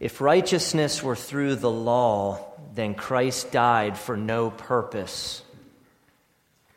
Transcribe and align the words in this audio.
If 0.00 0.20
righteousness 0.20 1.02
were 1.02 1.16
through 1.16 1.56
the 1.56 1.70
law, 1.70 2.44
then 2.74 2.94
Christ 2.94 3.50
died 3.50 3.98
for 3.98 4.16
no 4.16 4.50
purpose. 4.50 5.42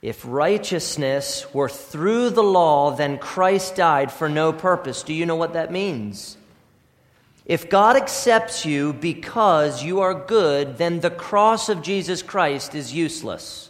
If 0.02 0.24
righteousness 0.26 1.46
were 1.54 1.70
through 1.70 2.32
the 2.32 2.44
law, 2.44 2.96
then 2.96 3.20
Christ 3.20 3.76
died 3.76 4.12
for 4.12 4.28
no 4.28 4.52
purpose. 4.52 5.04
Do 5.04 5.14
you 5.14 5.28
know 5.28 5.36
what 5.36 5.54
that 5.54 5.72
means? 5.72 6.38
If 7.46 7.70
God 7.70 7.96
accepts 7.96 8.66
you 8.66 8.94
because 8.94 9.84
you 9.84 10.00
are 10.00 10.16
good, 10.16 10.80
then 10.80 11.00
the 11.00 11.12
cross 11.12 11.70
of 11.70 11.84
Jesus 11.84 12.24
Christ 12.24 12.74
is 12.74 12.94
useless. 12.94 13.70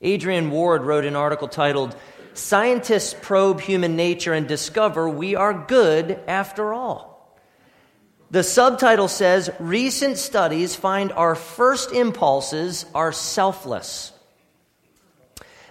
Adrian 0.00 0.50
Ward 0.50 0.82
wrote 0.82 1.04
an 1.04 1.16
article 1.16 1.48
titled, 1.48 1.96
Scientists 2.34 3.14
Probe 3.20 3.60
Human 3.60 3.96
Nature 3.96 4.34
and 4.34 4.46
Discover 4.46 5.08
We 5.08 5.34
Are 5.34 5.54
Good 5.54 6.20
After 6.28 6.72
All. 6.72 7.13
The 8.30 8.42
subtitle 8.42 9.08
says 9.08 9.50
Recent 9.58 10.18
studies 10.18 10.74
find 10.74 11.12
our 11.12 11.34
first 11.34 11.92
impulses 11.92 12.86
are 12.94 13.12
selfless. 13.12 14.12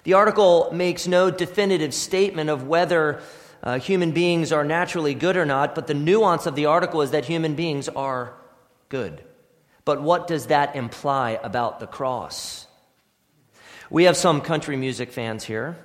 The 0.03 0.13
article 0.13 0.69
makes 0.73 1.07
no 1.07 1.31
definitive 1.31 1.93
statement 1.93 2.49
of 2.49 2.67
whether 2.67 3.21
uh, 3.63 3.79
human 3.79 4.11
beings 4.11 4.51
are 4.51 4.65
naturally 4.65 5.13
good 5.13 5.37
or 5.37 5.45
not, 5.45 5.75
but 5.75 5.87
the 5.87 5.93
nuance 5.93 6.45
of 6.45 6.55
the 6.55 6.65
article 6.65 7.01
is 7.01 7.11
that 7.11 7.25
human 7.25 7.55
beings 7.55 7.87
are 7.87 8.33
good. 8.89 9.23
But 9.85 10.01
what 10.01 10.27
does 10.27 10.47
that 10.47 10.75
imply 10.75 11.39
about 11.41 11.79
the 11.79 11.87
cross? 11.87 12.67
We 13.89 14.05
have 14.05 14.17
some 14.17 14.41
country 14.41 14.75
music 14.75 15.11
fans 15.11 15.43
here. 15.45 15.77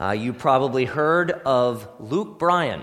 Uh, 0.00 0.12
you 0.12 0.32
probably 0.32 0.86
heard 0.86 1.30
of 1.30 1.88
Luke 1.98 2.38
Bryan. 2.38 2.82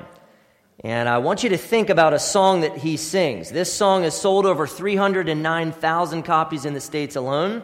And 0.82 1.10
I 1.10 1.18
want 1.18 1.44
you 1.44 1.50
to 1.50 1.58
think 1.58 1.90
about 1.90 2.14
a 2.14 2.20
song 2.20 2.62
that 2.62 2.78
he 2.78 2.96
sings. 2.96 3.50
This 3.50 3.72
song 3.72 4.04
has 4.04 4.20
sold 4.20 4.46
over 4.46 4.66
309,000 4.66 6.24
copies 6.24 6.64
in 6.64 6.74
the 6.74 6.80
States 6.80 7.18
alone. 7.18 7.64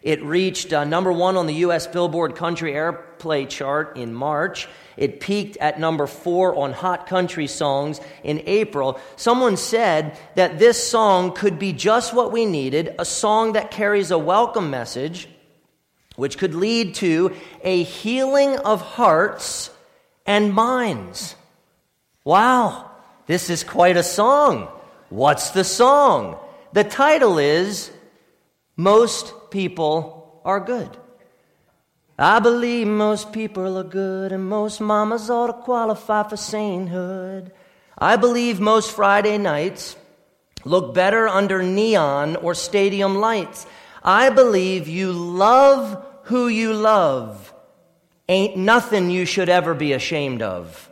It 0.00 0.22
reached 0.22 0.72
uh, 0.72 0.84
number 0.84 1.10
one 1.10 1.36
on 1.36 1.46
the 1.46 1.54
U.S. 1.54 1.88
Billboard 1.88 2.36
Country 2.36 2.72
Airplay 2.72 3.48
chart 3.48 3.96
in 3.96 4.14
March. 4.14 4.68
It 4.96 5.18
peaked 5.18 5.56
at 5.56 5.80
number 5.80 6.06
four 6.06 6.54
on 6.54 6.72
Hot 6.72 7.08
Country 7.08 7.48
Songs 7.48 8.00
in 8.22 8.42
April. 8.46 9.00
Someone 9.16 9.56
said 9.56 10.16
that 10.36 10.60
this 10.60 10.88
song 10.88 11.32
could 11.32 11.58
be 11.58 11.72
just 11.72 12.14
what 12.14 12.30
we 12.30 12.46
needed 12.46 12.94
a 12.96 13.04
song 13.04 13.54
that 13.54 13.72
carries 13.72 14.12
a 14.12 14.18
welcome 14.18 14.70
message, 14.70 15.28
which 16.14 16.38
could 16.38 16.54
lead 16.54 16.94
to 16.96 17.34
a 17.62 17.82
healing 17.82 18.56
of 18.58 18.82
hearts 18.82 19.70
and 20.26 20.52
minds. 20.52 21.34
Wow, 22.24 22.90
this 23.26 23.50
is 23.50 23.62
quite 23.62 23.98
a 23.98 24.02
song. 24.02 24.68
What's 25.10 25.50
the 25.50 25.62
song? 25.62 26.38
The 26.72 26.82
title 26.82 27.38
is 27.38 27.90
Most 28.76 29.50
People 29.50 30.40
Are 30.42 30.58
Good. 30.58 30.96
I 32.18 32.38
believe 32.38 32.86
most 32.86 33.32
people 33.32 33.76
are 33.76 33.84
good 33.84 34.32
and 34.32 34.48
most 34.48 34.80
mamas 34.80 35.28
ought 35.28 35.48
to 35.48 35.52
qualify 35.52 36.26
for 36.26 36.38
sainthood. 36.38 37.52
I 37.98 38.16
believe 38.16 38.58
most 38.58 38.92
Friday 38.92 39.36
nights 39.36 39.94
look 40.64 40.94
better 40.94 41.28
under 41.28 41.62
neon 41.62 42.36
or 42.36 42.54
stadium 42.54 43.16
lights. 43.16 43.66
I 44.02 44.30
believe 44.30 44.88
you 44.88 45.12
love 45.12 46.02
who 46.24 46.48
you 46.48 46.72
love. 46.72 47.52
Ain't 48.30 48.56
nothing 48.56 49.10
you 49.10 49.26
should 49.26 49.50
ever 49.50 49.74
be 49.74 49.92
ashamed 49.92 50.40
of. 50.40 50.90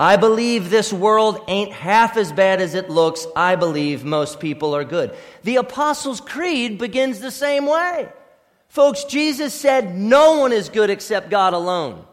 I 0.00 0.16
believe 0.16 0.70
this 0.70 0.94
world 0.94 1.44
ain't 1.46 1.74
half 1.74 2.16
as 2.16 2.32
bad 2.32 2.62
as 2.62 2.74
it 2.74 2.88
looks. 2.88 3.26
I 3.36 3.54
believe 3.54 4.02
most 4.02 4.40
people 4.40 4.74
are 4.74 4.82
good. 4.82 5.14
The 5.42 5.56
Apostles' 5.56 6.22
Creed 6.22 6.78
begins 6.78 7.20
the 7.20 7.30
same 7.30 7.66
way. 7.66 8.08
Folks, 8.68 9.04
Jesus 9.04 9.52
said 9.52 9.94
no 9.94 10.38
one 10.38 10.54
is 10.54 10.70
good 10.70 10.88
except 10.88 11.28
God 11.28 11.52
alone. 11.52 12.06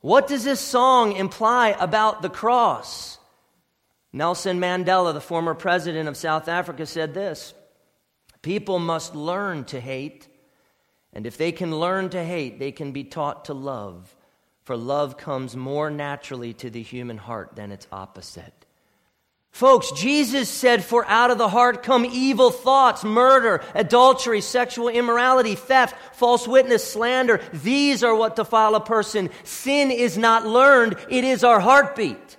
What 0.00 0.28
does 0.28 0.44
this 0.44 0.60
song 0.60 1.16
imply 1.16 1.70
about 1.70 2.22
the 2.22 2.30
cross? 2.30 3.18
Nelson 4.12 4.60
Mandela, 4.60 5.12
the 5.12 5.20
former 5.20 5.54
president 5.54 6.08
of 6.08 6.16
South 6.16 6.46
Africa, 6.46 6.86
said 6.86 7.14
this 7.14 7.52
People 8.42 8.78
must 8.78 9.16
learn 9.16 9.64
to 9.64 9.80
hate, 9.80 10.28
and 11.12 11.26
if 11.26 11.36
they 11.36 11.50
can 11.50 11.80
learn 11.80 12.10
to 12.10 12.22
hate, 12.22 12.60
they 12.60 12.70
can 12.70 12.92
be 12.92 13.02
taught 13.02 13.46
to 13.46 13.54
love 13.54 14.14
for 14.64 14.76
love 14.76 15.16
comes 15.16 15.54
more 15.54 15.90
naturally 15.90 16.54
to 16.54 16.70
the 16.70 16.82
human 16.82 17.18
heart 17.18 17.54
than 17.54 17.70
its 17.70 17.86
opposite. 17.92 18.64
Folks, 19.50 19.92
Jesus 19.92 20.48
said, 20.48 20.82
For 20.82 21.06
out 21.06 21.30
of 21.30 21.38
the 21.38 21.48
heart 21.48 21.84
come 21.84 22.04
evil 22.04 22.50
thoughts, 22.50 23.04
murder, 23.04 23.62
adultery, 23.74 24.40
sexual 24.40 24.88
immorality, 24.88 25.54
theft, 25.54 25.94
false 26.16 26.48
witness, 26.48 26.82
slander. 26.82 27.40
These 27.52 28.02
are 28.02 28.16
what 28.16 28.34
defile 28.34 28.74
a 28.74 28.80
person. 28.80 29.30
Sin 29.44 29.92
is 29.92 30.18
not 30.18 30.44
learned, 30.44 30.96
it 31.08 31.22
is 31.22 31.44
our 31.44 31.60
heartbeat. 31.60 32.36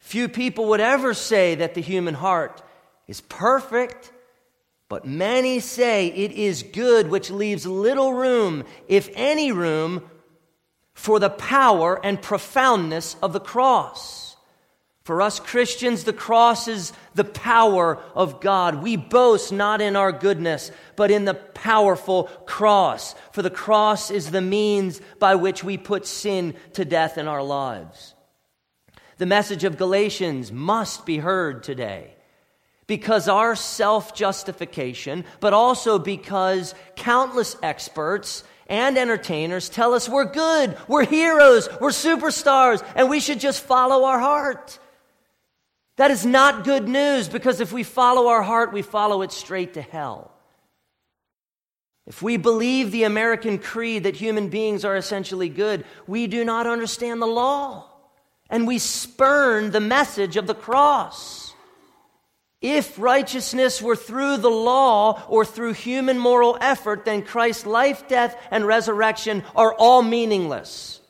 Few 0.00 0.28
people 0.28 0.66
would 0.66 0.80
ever 0.80 1.14
say 1.14 1.54
that 1.54 1.72
the 1.72 1.80
human 1.80 2.12
heart 2.12 2.60
is 3.08 3.22
perfect, 3.22 4.12
but 4.90 5.06
many 5.06 5.60
say 5.60 6.08
it 6.08 6.32
is 6.32 6.62
good, 6.62 7.08
which 7.08 7.30
leaves 7.30 7.64
little 7.64 8.12
room, 8.12 8.64
if 8.86 9.08
any 9.14 9.50
room, 9.50 10.10
for 10.94 11.18
the 11.18 11.30
power 11.30 11.98
and 12.04 12.20
profoundness 12.20 13.16
of 13.22 13.32
the 13.32 13.40
cross. 13.40 14.22
For 15.04 15.20
us 15.20 15.40
Christians, 15.40 16.04
the 16.04 16.12
cross 16.12 16.68
is 16.68 16.92
the 17.14 17.24
power 17.24 17.98
of 18.14 18.40
God. 18.40 18.82
We 18.82 18.96
boast 18.96 19.50
not 19.52 19.80
in 19.80 19.96
our 19.96 20.12
goodness, 20.12 20.70
but 20.94 21.10
in 21.10 21.24
the 21.24 21.34
powerful 21.34 22.24
cross. 22.46 23.16
For 23.32 23.42
the 23.42 23.50
cross 23.50 24.12
is 24.12 24.30
the 24.30 24.40
means 24.40 25.00
by 25.18 25.34
which 25.34 25.64
we 25.64 25.76
put 25.76 26.06
sin 26.06 26.54
to 26.74 26.84
death 26.84 27.18
in 27.18 27.26
our 27.26 27.42
lives. 27.42 28.14
The 29.18 29.26
message 29.26 29.64
of 29.64 29.76
Galatians 29.76 30.52
must 30.52 31.04
be 31.04 31.18
heard 31.18 31.64
today 31.64 32.14
because 32.86 33.28
our 33.28 33.56
self 33.56 34.14
justification, 34.14 35.24
but 35.40 35.52
also 35.52 35.98
because 35.98 36.76
countless 36.94 37.56
experts 37.62 38.44
and 38.72 38.96
entertainers 38.96 39.68
tell 39.68 39.92
us 39.92 40.08
we're 40.08 40.24
good, 40.24 40.78
we're 40.88 41.04
heroes, 41.04 41.68
we're 41.78 41.90
superstars, 41.90 42.82
and 42.96 43.10
we 43.10 43.20
should 43.20 43.38
just 43.38 43.62
follow 43.62 44.04
our 44.04 44.18
heart. 44.18 44.78
That 45.96 46.10
is 46.10 46.24
not 46.24 46.64
good 46.64 46.88
news 46.88 47.28
because 47.28 47.60
if 47.60 47.70
we 47.70 47.82
follow 47.82 48.28
our 48.28 48.42
heart, 48.42 48.72
we 48.72 48.80
follow 48.80 49.20
it 49.20 49.30
straight 49.30 49.74
to 49.74 49.82
hell. 49.82 50.32
If 52.06 52.22
we 52.22 52.38
believe 52.38 52.90
the 52.90 53.04
American 53.04 53.58
creed 53.58 54.04
that 54.04 54.16
human 54.16 54.48
beings 54.48 54.86
are 54.86 54.96
essentially 54.96 55.50
good, 55.50 55.84
we 56.06 56.26
do 56.26 56.42
not 56.42 56.66
understand 56.66 57.20
the 57.20 57.26
law 57.26 57.90
and 58.48 58.66
we 58.66 58.78
spurn 58.78 59.70
the 59.70 59.80
message 59.80 60.38
of 60.38 60.46
the 60.46 60.54
cross. 60.54 61.51
If 62.62 62.96
righteousness 62.96 63.82
were 63.82 63.96
through 63.96 64.36
the 64.36 64.48
law 64.48 65.20
or 65.28 65.44
through 65.44 65.72
human 65.72 66.16
moral 66.16 66.56
effort, 66.60 67.04
then 67.04 67.22
Christ's 67.22 67.66
life, 67.66 68.06
death, 68.06 68.40
and 68.52 68.64
resurrection 68.64 69.42
are 69.56 69.74
all 69.74 70.00
meaningless. 70.00 71.00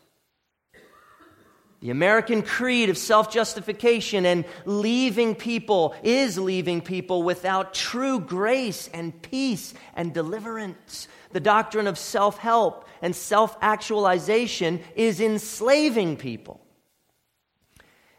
The 1.81 1.91
American 1.91 2.43
creed 2.43 2.89
of 2.89 2.97
self 2.97 3.31
justification 3.31 4.25
and 4.25 4.47
leaving 4.65 5.35
people 5.35 5.95
is 6.03 6.39
leaving 6.39 6.81
people 6.81 7.23
without 7.23 7.75
true 7.75 8.19
grace 8.19 8.89
and 8.95 9.21
peace 9.21 9.75
and 9.95 10.15
deliverance. 10.15 11.09
The 11.33 11.41
doctrine 11.41 11.89
of 11.89 11.99
self 11.99 12.39
help 12.39 12.89
and 13.03 13.15
self 13.15 13.59
actualization 13.61 14.81
is 14.95 15.21
enslaving 15.21 16.17
people. 16.17 16.65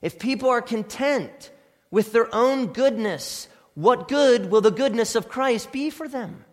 If 0.02 0.20
people 0.20 0.50
are 0.50 0.62
content 0.62 1.50
with 1.94 2.12
their 2.12 2.34
own 2.34 2.66
goodness, 2.74 3.48
what 3.76 4.08
good 4.08 4.50
will 4.50 4.62
the 4.62 4.72
goodness 4.72 5.14
of 5.14 5.30
Christ 5.30 5.72
be 5.72 5.92
for 5.92 6.08
them? 6.08 6.44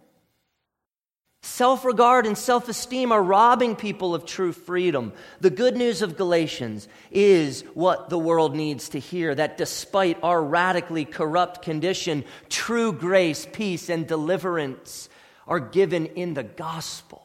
Self 1.40 1.86
regard 1.86 2.26
and 2.26 2.36
self 2.36 2.68
esteem 2.68 3.10
are 3.10 3.22
robbing 3.22 3.74
people 3.74 4.14
of 4.14 4.26
true 4.26 4.52
freedom. 4.52 5.14
The 5.40 5.48
good 5.48 5.78
news 5.78 6.02
of 6.02 6.18
Galatians 6.18 6.88
is 7.10 7.62
what 7.72 8.10
the 8.10 8.18
world 8.18 8.54
needs 8.54 8.90
to 8.90 8.98
hear 8.98 9.34
that 9.34 9.56
despite 9.56 10.18
our 10.22 10.44
radically 10.44 11.06
corrupt 11.06 11.62
condition, 11.62 12.26
true 12.50 12.92
grace, 12.92 13.48
peace, 13.50 13.88
and 13.88 14.06
deliverance 14.06 15.08
are 15.48 15.58
given 15.58 16.04
in 16.04 16.34
the 16.34 16.42
gospel. 16.42 17.22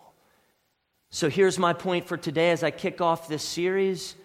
So 1.09 1.29
here's 1.29 1.59
my 1.59 1.73
point 1.73 2.07
for 2.07 2.15
today 2.15 2.51
as 2.51 2.63
I 2.63 2.71
kick 2.71 3.01
off 3.01 3.27
this 3.27 3.43
series 3.43 4.15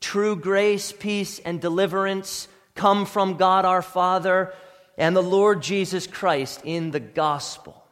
true 0.00 0.34
grace, 0.34 0.92
peace, 0.92 1.40
and 1.40 1.60
deliverance 1.60 2.48
come 2.74 3.06
from 3.06 3.36
God 3.36 3.64
our 3.64 3.82
Father 3.82 4.52
and 4.96 5.14
the 5.16 5.22
Lord 5.22 5.62
Jesus 5.62 6.06
Christ 6.06 6.60
in 6.64 6.90
the 6.90 7.00
gospel. 7.00 7.84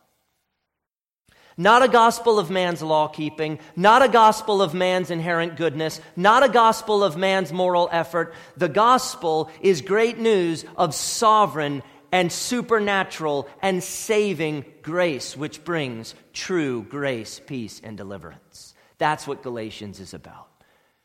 Not 1.57 1.83
a 1.83 1.89
gospel 1.89 2.39
of 2.39 2.51
man's 2.51 2.83
law 2.83 3.09
keeping, 3.09 3.59
not 3.77 4.03
a 4.03 4.09
gospel 4.09 4.63
of 4.63 4.73
man's 4.73 5.11
inherent 5.11 5.57
goodness, 5.57 6.01
not 6.17 6.43
a 6.43 6.49
gospel 6.49 7.05
of 7.05 7.17
man's 7.17 7.53
moral 7.53 7.89
effort. 7.93 8.35
The 8.57 8.71
gospel 8.71 9.51
is 9.61 9.83
great 9.83 10.19
news 10.19 10.65
of 10.77 10.95
sovereign 10.95 11.83
and 12.11 12.33
supernatural 12.33 13.49
and 13.61 13.83
saving 13.83 14.65
grace, 14.83 15.37
which 15.37 15.63
brings 15.65 16.15
true 16.33 16.83
grace, 16.83 17.41
peace, 17.45 17.81
and 17.85 17.97
deliverance. 17.97 18.75
That's 18.99 19.27
what 19.27 19.43
Galatians 19.43 20.01
is 20.01 20.15
about. 20.15 20.49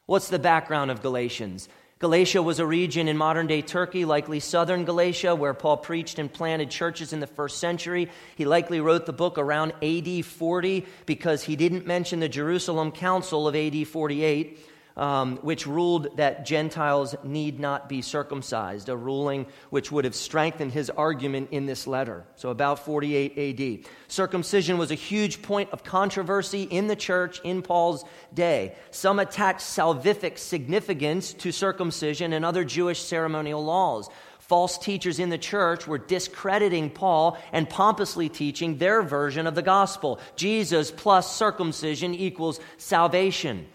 What's 0.05 0.29
the 0.29 0.39
background 0.39 0.91
of 0.91 1.01
Galatians? 1.01 1.67
Galatia 1.99 2.43
was 2.43 2.59
a 2.59 2.65
region 2.65 3.07
in 3.07 3.17
modern 3.17 3.47
day 3.47 3.63
Turkey, 3.63 4.05
likely 4.05 4.39
southern 4.39 4.85
Galatia, 4.85 5.33
where 5.33 5.55
Paul 5.55 5.77
preached 5.77 6.19
and 6.19 6.31
planted 6.31 6.69
churches 6.69 7.11
in 7.11 7.19
the 7.19 7.25
first 7.25 7.57
century. 7.57 8.11
He 8.35 8.45
likely 8.45 8.79
wrote 8.79 9.07
the 9.07 9.13
book 9.13 9.39
around 9.39 9.73
AD 9.81 10.23
40 10.23 10.85
because 11.07 11.41
he 11.41 11.55
didn't 11.55 11.87
mention 11.87 12.19
the 12.19 12.29
Jerusalem 12.29 12.91
Council 12.91 13.47
of 13.47 13.55
AD 13.55 13.87
48 13.87 14.59
um, 14.97 15.37
which 15.37 15.67
ruled 15.67 16.17
that 16.17 16.45
Gentiles 16.45 17.15
need 17.23 17.59
not 17.59 17.87
be 17.87 18.01
circumcised, 18.01 18.89
a 18.89 18.97
ruling 18.97 19.45
which 19.69 19.91
would 19.91 20.05
have 20.05 20.15
strengthened 20.15 20.71
his 20.71 20.89
argument 20.89 21.49
in 21.51 21.67
this 21.67 21.85
letter. 21.85 22.25
So, 22.35 22.49
about 22.49 22.79
48 22.79 23.37
AD. 23.37 23.91
Circumcision 24.07 24.77
was 24.77 24.91
a 24.91 24.95
huge 24.95 25.41
point 25.43 25.69
of 25.71 25.83
controversy 25.83 26.63
in 26.63 26.87
the 26.87 26.95
church 26.95 27.39
in 27.43 27.61
Paul's 27.61 28.03
day. 28.33 28.75
Some 28.89 29.19
attached 29.19 29.61
salvific 29.61 30.39
significance 30.39 31.33
to 31.33 31.51
circumcision 31.51 32.33
and 32.33 32.43
other 32.43 32.63
Jewish 32.63 33.01
ceremonial 33.01 33.63
laws. 33.63 34.09
False 34.39 34.77
teachers 34.77 35.19
in 35.19 35.29
the 35.29 35.37
church 35.37 35.85
were 35.85 35.97
discrediting 35.97 36.89
Paul 36.89 37.37
and 37.51 37.69
pompously 37.69 38.29
teaching 38.29 38.77
their 38.77 39.03
version 39.03 39.45
of 39.45 39.55
the 39.55 39.61
gospel. 39.61 40.19
Jesus 40.37 40.89
plus 40.89 41.35
circumcision 41.35 42.15
equals 42.15 42.61
salvation. 42.77 43.67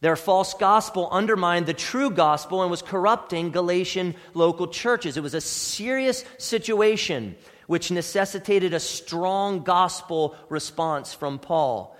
Their 0.00 0.16
false 0.16 0.54
gospel 0.54 1.08
undermined 1.10 1.66
the 1.66 1.74
true 1.74 2.10
gospel 2.10 2.62
and 2.62 2.70
was 2.70 2.80
corrupting 2.80 3.50
Galatian 3.50 4.14
local 4.32 4.68
churches. 4.68 5.16
It 5.16 5.22
was 5.22 5.34
a 5.34 5.42
serious 5.42 6.24
situation 6.38 7.36
which 7.66 7.90
necessitated 7.90 8.72
a 8.72 8.80
strong 8.80 9.62
gospel 9.62 10.34
response 10.48 11.12
from 11.12 11.38
Paul. 11.38 11.96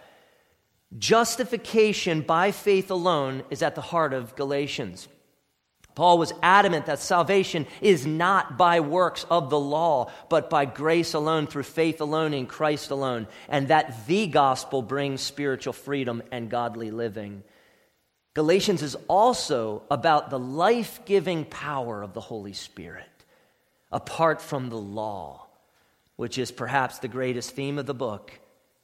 Justification 0.98 2.22
by 2.22 2.50
faith 2.50 2.90
alone 2.90 3.44
is 3.50 3.62
at 3.62 3.74
the 3.74 3.80
heart 3.80 4.12
of 4.12 4.34
Galatians. 4.34 5.06
Paul 5.94 6.18
was 6.18 6.32
adamant 6.42 6.86
that 6.86 7.00
salvation 7.00 7.66
is 7.80 8.06
not 8.06 8.56
by 8.56 8.80
works 8.80 9.26
of 9.28 9.50
the 9.50 9.60
law, 9.60 10.10
but 10.28 10.48
by 10.48 10.64
grace 10.64 11.14
alone, 11.14 11.46
through 11.46 11.64
faith 11.64 12.00
alone, 12.00 12.32
in 12.32 12.46
Christ 12.46 12.90
alone, 12.90 13.28
and 13.48 13.68
that 13.68 14.06
the 14.06 14.26
gospel 14.26 14.82
brings 14.82 15.20
spiritual 15.20 15.74
freedom 15.74 16.22
and 16.32 16.48
godly 16.48 16.90
living. 16.90 17.42
Galatians 18.34 18.82
is 18.82 18.96
also 19.08 19.82
about 19.90 20.30
the 20.30 20.38
life 20.38 21.00
giving 21.04 21.44
power 21.44 22.02
of 22.02 22.12
the 22.12 22.20
Holy 22.20 22.52
Spirit 22.52 23.06
apart 23.90 24.40
from 24.40 24.68
the 24.68 24.78
law, 24.78 25.46
which 26.16 26.38
is 26.38 26.52
perhaps 26.52 26.98
the 26.98 27.08
greatest 27.08 27.50
theme 27.50 27.78
of 27.78 27.86
the 27.86 27.94
book. 27.94 28.32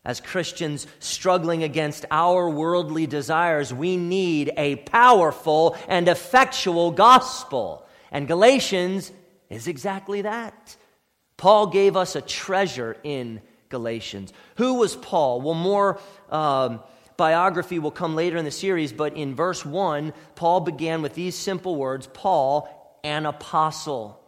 As 0.05 0.21
Christians 0.21 0.87
struggling 0.99 1.63
against 1.63 2.05
our 2.11 2.49
worldly 2.51 3.07
desires, 3.07 3.73
we 3.73 3.97
need 3.97 4.53
a 4.57 4.77
powerful 4.77 5.77
and 5.89 6.09
effectual 6.09 6.91
gospel. 6.91 7.87
And 8.11 8.29
Galatians 8.29 9.13
is 9.49 9.69
exactly 9.69 10.23
that. 10.23 10.77
Paul 11.37 11.69
gave 11.69 11.97
us 11.97 12.17
a 12.17 12.21
treasure 12.21 12.97
in 13.05 13.41
Galatians. 13.69 14.33
Who 14.57 14.75
was 14.75 14.97
Paul? 14.97 15.41
Well, 15.41 15.55
more. 15.55 16.01
Um, 16.31 16.81
biography 17.17 17.79
will 17.79 17.91
come 17.91 18.15
later 18.15 18.37
in 18.37 18.45
the 18.45 18.51
series, 18.51 18.93
but 18.93 19.17
in 19.17 19.35
verse 19.35 19.65
1, 19.65 20.13
Paul 20.35 20.61
began 20.61 21.03
with 21.03 21.15
these 21.15 21.35
simple 21.35 21.77
words 21.77 22.09
Paul, 22.13 23.01
an 23.05 23.27
apostle. 23.27 24.23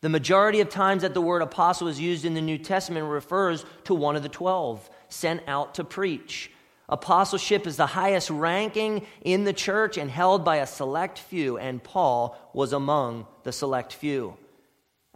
The 0.00 0.08
majority 0.10 0.60
of 0.60 0.68
times 0.68 1.02
that 1.02 1.14
the 1.14 1.22
word 1.22 1.40
apostle 1.40 1.88
is 1.88 1.98
used 1.98 2.26
in 2.26 2.34
the 2.34 2.42
New 2.42 2.58
Testament 2.58 3.06
refers 3.06 3.64
to 3.84 3.94
one 3.94 4.16
of 4.16 4.22
the 4.22 4.28
twelve 4.28 4.90
sent 5.08 5.42
out 5.46 5.76
to 5.76 5.84
preach. 5.84 6.50
Apostleship 6.90 7.66
is 7.66 7.78
the 7.78 7.86
highest 7.86 8.28
ranking 8.28 9.06
in 9.22 9.44
the 9.44 9.54
church 9.54 9.96
and 9.96 10.10
held 10.10 10.44
by 10.44 10.56
a 10.56 10.66
select 10.66 11.18
few, 11.18 11.56
and 11.56 11.82
Paul 11.82 12.36
was 12.52 12.74
among 12.74 13.26
the 13.44 13.52
select 13.52 13.94
few. 13.94 14.36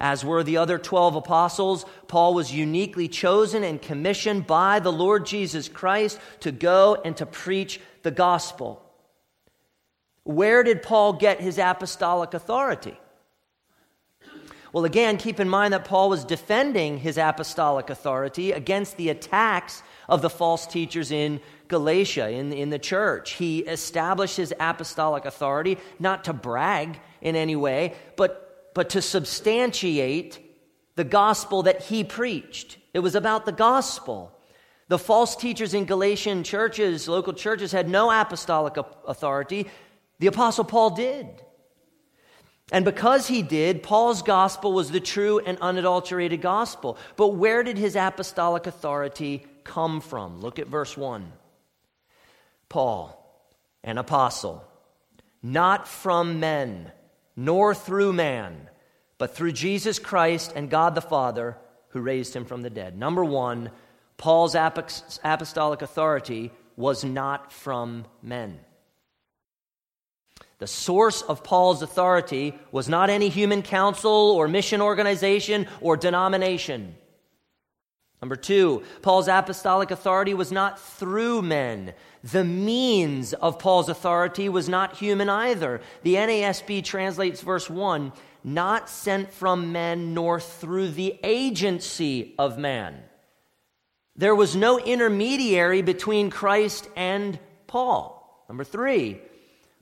As 0.00 0.24
were 0.24 0.44
the 0.44 0.58
other 0.58 0.78
12 0.78 1.16
apostles, 1.16 1.84
Paul 2.06 2.34
was 2.34 2.54
uniquely 2.54 3.08
chosen 3.08 3.64
and 3.64 3.82
commissioned 3.82 4.46
by 4.46 4.78
the 4.78 4.92
Lord 4.92 5.26
Jesus 5.26 5.68
Christ 5.68 6.20
to 6.40 6.52
go 6.52 7.00
and 7.04 7.16
to 7.16 7.26
preach 7.26 7.80
the 8.02 8.12
gospel. 8.12 8.84
Where 10.22 10.62
did 10.62 10.82
Paul 10.82 11.14
get 11.14 11.40
his 11.40 11.58
apostolic 11.58 12.34
authority? 12.34 12.96
Well, 14.72 14.84
again, 14.84 15.16
keep 15.16 15.40
in 15.40 15.48
mind 15.48 15.72
that 15.72 15.86
Paul 15.86 16.10
was 16.10 16.24
defending 16.24 16.98
his 16.98 17.16
apostolic 17.16 17.90
authority 17.90 18.52
against 18.52 18.98
the 18.98 19.08
attacks 19.08 19.82
of 20.08 20.22
the 20.22 20.30
false 20.30 20.66
teachers 20.66 21.10
in 21.10 21.40
Galatia, 21.68 22.28
in, 22.28 22.52
in 22.52 22.70
the 22.70 22.78
church. 22.78 23.32
He 23.32 23.60
established 23.60 24.36
his 24.36 24.52
apostolic 24.60 25.24
authority 25.24 25.78
not 25.98 26.24
to 26.24 26.32
brag 26.32 27.00
in 27.20 27.34
any 27.34 27.56
way, 27.56 27.94
but 28.16 28.47
but 28.78 28.90
to 28.90 29.02
substantiate 29.02 30.38
the 30.94 31.02
gospel 31.02 31.64
that 31.64 31.82
he 31.82 32.04
preached. 32.04 32.78
It 32.94 33.00
was 33.00 33.16
about 33.16 33.44
the 33.44 33.50
gospel. 33.50 34.30
The 34.86 35.00
false 35.00 35.34
teachers 35.34 35.74
in 35.74 35.84
Galatian 35.84 36.44
churches, 36.44 37.08
local 37.08 37.32
churches, 37.32 37.72
had 37.72 37.88
no 37.88 38.08
apostolic 38.08 38.76
authority. 39.04 39.66
The 40.20 40.28
Apostle 40.28 40.62
Paul 40.62 40.90
did. 40.90 41.26
And 42.70 42.84
because 42.84 43.26
he 43.26 43.42
did, 43.42 43.82
Paul's 43.82 44.22
gospel 44.22 44.72
was 44.72 44.92
the 44.92 45.00
true 45.00 45.40
and 45.40 45.58
unadulterated 45.60 46.40
gospel. 46.40 46.98
But 47.16 47.30
where 47.30 47.64
did 47.64 47.78
his 47.78 47.96
apostolic 47.96 48.68
authority 48.68 49.44
come 49.64 50.00
from? 50.00 50.40
Look 50.40 50.60
at 50.60 50.68
verse 50.68 50.96
1. 50.96 51.32
Paul, 52.68 53.44
an 53.82 53.98
apostle, 53.98 54.62
not 55.42 55.88
from 55.88 56.38
men 56.38 56.92
nor 57.38 57.72
through 57.72 58.12
man, 58.12 58.67
but 59.18 59.34
through 59.34 59.52
Jesus 59.52 59.98
Christ 59.98 60.52
and 60.56 60.70
God 60.70 60.94
the 60.94 61.00
Father 61.00 61.56
who 61.90 62.00
raised 62.00 62.34
him 62.34 62.44
from 62.44 62.62
the 62.62 62.70
dead. 62.70 62.96
Number 62.96 63.24
one, 63.24 63.70
Paul's 64.16 64.54
apostolic 64.54 65.82
authority 65.82 66.52
was 66.76 67.04
not 67.04 67.52
from 67.52 68.06
men. 68.22 68.60
The 70.58 70.66
source 70.66 71.22
of 71.22 71.44
Paul's 71.44 71.82
authority 71.82 72.58
was 72.72 72.88
not 72.88 73.10
any 73.10 73.28
human 73.28 73.62
council 73.62 74.10
or 74.10 74.48
mission 74.48 74.80
organization 74.80 75.68
or 75.80 75.96
denomination. 75.96 76.96
Number 78.20 78.34
two, 78.34 78.82
Paul's 79.02 79.28
apostolic 79.28 79.92
authority 79.92 80.34
was 80.34 80.50
not 80.50 80.80
through 80.80 81.42
men. 81.42 81.94
The 82.24 82.42
means 82.42 83.32
of 83.34 83.60
Paul's 83.60 83.88
authority 83.88 84.48
was 84.48 84.68
not 84.68 84.96
human 84.96 85.28
either. 85.28 85.80
The 86.02 86.16
NASB 86.16 86.82
translates 86.82 87.40
verse 87.40 87.70
1 87.70 88.12
not 88.54 88.88
sent 88.88 89.32
from 89.32 89.72
men 89.72 90.14
nor 90.14 90.40
through 90.40 90.90
the 90.90 91.18
agency 91.22 92.34
of 92.38 92.58
man. 92.58 92.96
There 94.16 94.34
was 94.34 94.56
no 94.56 94.78
intermediary 94.78 95.82
between 95.82 96.30
Christ 96.30 96.88
and 96.96 97.38
Paul. 97.66 98.44
Number 98.48 98.64
three, 98.64 99.20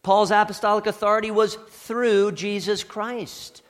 Paul's 0.03 0.31
apostolic 0.31 0.87
authority 0.87 1.31
was 1.31 1.55
through 1.55 2.33
Jesus 2.33 2.85
Christ 2.85 3.63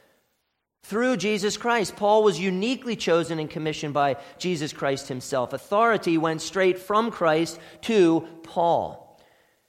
through 0.86 1.16
Jesus 1.16 1.56
Christ. 1.56 1.96
Paul 1.96 2.22
was 2.22 2.38
uniquely 2.38 2.94
chosen 2.94 3.40
and 3.40 3.50
commissioned 3.50 3.92
by 3.92 4.16
Jesus 4.38 4.72
Christ 4.72 5.08
himself. 5.08 5.52
Authority 5.52 6.16
went 6.16 6.40
straight 6.40 6.78
from 6.78 7.10
Christ 7.10 7.58
to 7.82 8.26
Paul. 8.44 9.20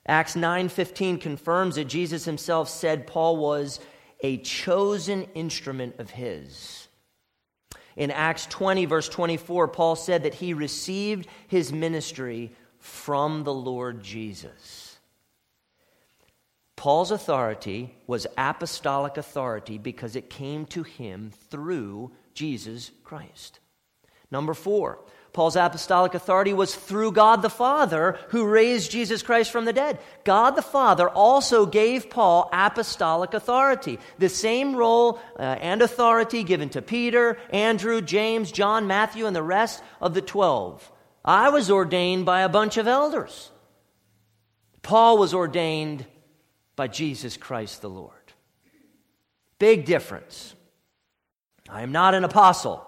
Acts 0.06 0.36
9:15 0.36 1.18
confirms 1.18 1.76
that 1.76 1.86
Jesus 1.86 2.26
himself 2.26 2.70
said 2.70 3.08
Paul 3.08 3.38
was 3.38 3.80
a 4.22 4.38
chosen 4.38 5.24
instrument 5.36 6.00
of 6.00 6.10
his. 6.10 6.88
In 7.96 8.12
Acts 8.12 8.46
20 8.48 8.86
verse 8.86 9.10
24 9.10 9.68
Paul 9.70 9.96
said 9.96 10.24
that 10.24 10.36
he 10.36 10.54
received 10.54 11.28
his 11.48 11.74
ministry 11.74 12.52
from 12.80 13.44
the 13.44 13.54
Lord 13.54 14.04
Jesus. 14.04 14.98
Paul's 16.76 17.10
authority 17.10 17.96
was 18.06 18.28
apostolic 18.38 19.18
authority 19.18 19.80
because 19.80 20.16
it 20.16 20.30
came 20.30 20.66
to 20.68 20.84
him 20.84 21.32
through 21.50 22.12
Jesus 22.36 22.92
Christ. 23.04 23.60
Number 24.30 24.54
four, 24.54 25.00
Paul's 25.38 25.56
apostolic 25.56 26.16
authority 26.16 26.52
was 26.52 26.74
through 26.74 27.12
God 27.12 27.44
the 27.44 27.50
Father 27.52 28.18
who 28.30 28.44
raised 28.44 28.90
Jesus 28.90 29.22
Christ 29.22 29.52
from 29.52 29.66
the 29.66 29.72
dead. 29.72 30.00
God 30.24 30.56
the 30.56 30.64
Father 30.64 31.08
also 31.08 31.68
gave 31.68 32.10
Paul 32.10 32.50
apostolic 32.52 33.36
authority, 33.36 34.00
the 34.18 34.30
same 34.30 34.76
role 34.76 35.20
uh, 35.38 35.44
and 35.44 35.84
authority 35.84 36.42
given 36.42 36.70
to 36.70 36.82
Peter, 36.82 37.38
Andrew, 37.52 38.02
James, 38.02 38.52
John, 38.52 38.88
Matthew, 38.88 39.28
and 39.28 39.36
the 39.36 39.44
rest 39.44 39.84
of 40.02 40.16
the 40.16 40.24
twelve. 40.24 40.92
I 41.24 41.50
was 41.50 41.70
ordained 41.70 42.26
by 42.26 42.42
a 42.42 42.50
bunch 42.50 42.78
of 42.78 42.88
elders. 42.88 43.52
Paul 44.82 45.20
was 45.20 45.36
ordained 45.36 46.04
by 46.76 46.88
Jesus 46.88 47.38
Christ 47.38 47.84
the 47.84 47.92
Lord. 47.92 48.34
Big 49.60 49.86
difference. 49.86 50.56
I 51.70 51.84
am 51.84 51.92
not 51.92 52.16
an 52.16 52.24
apostle. 52.24 52.87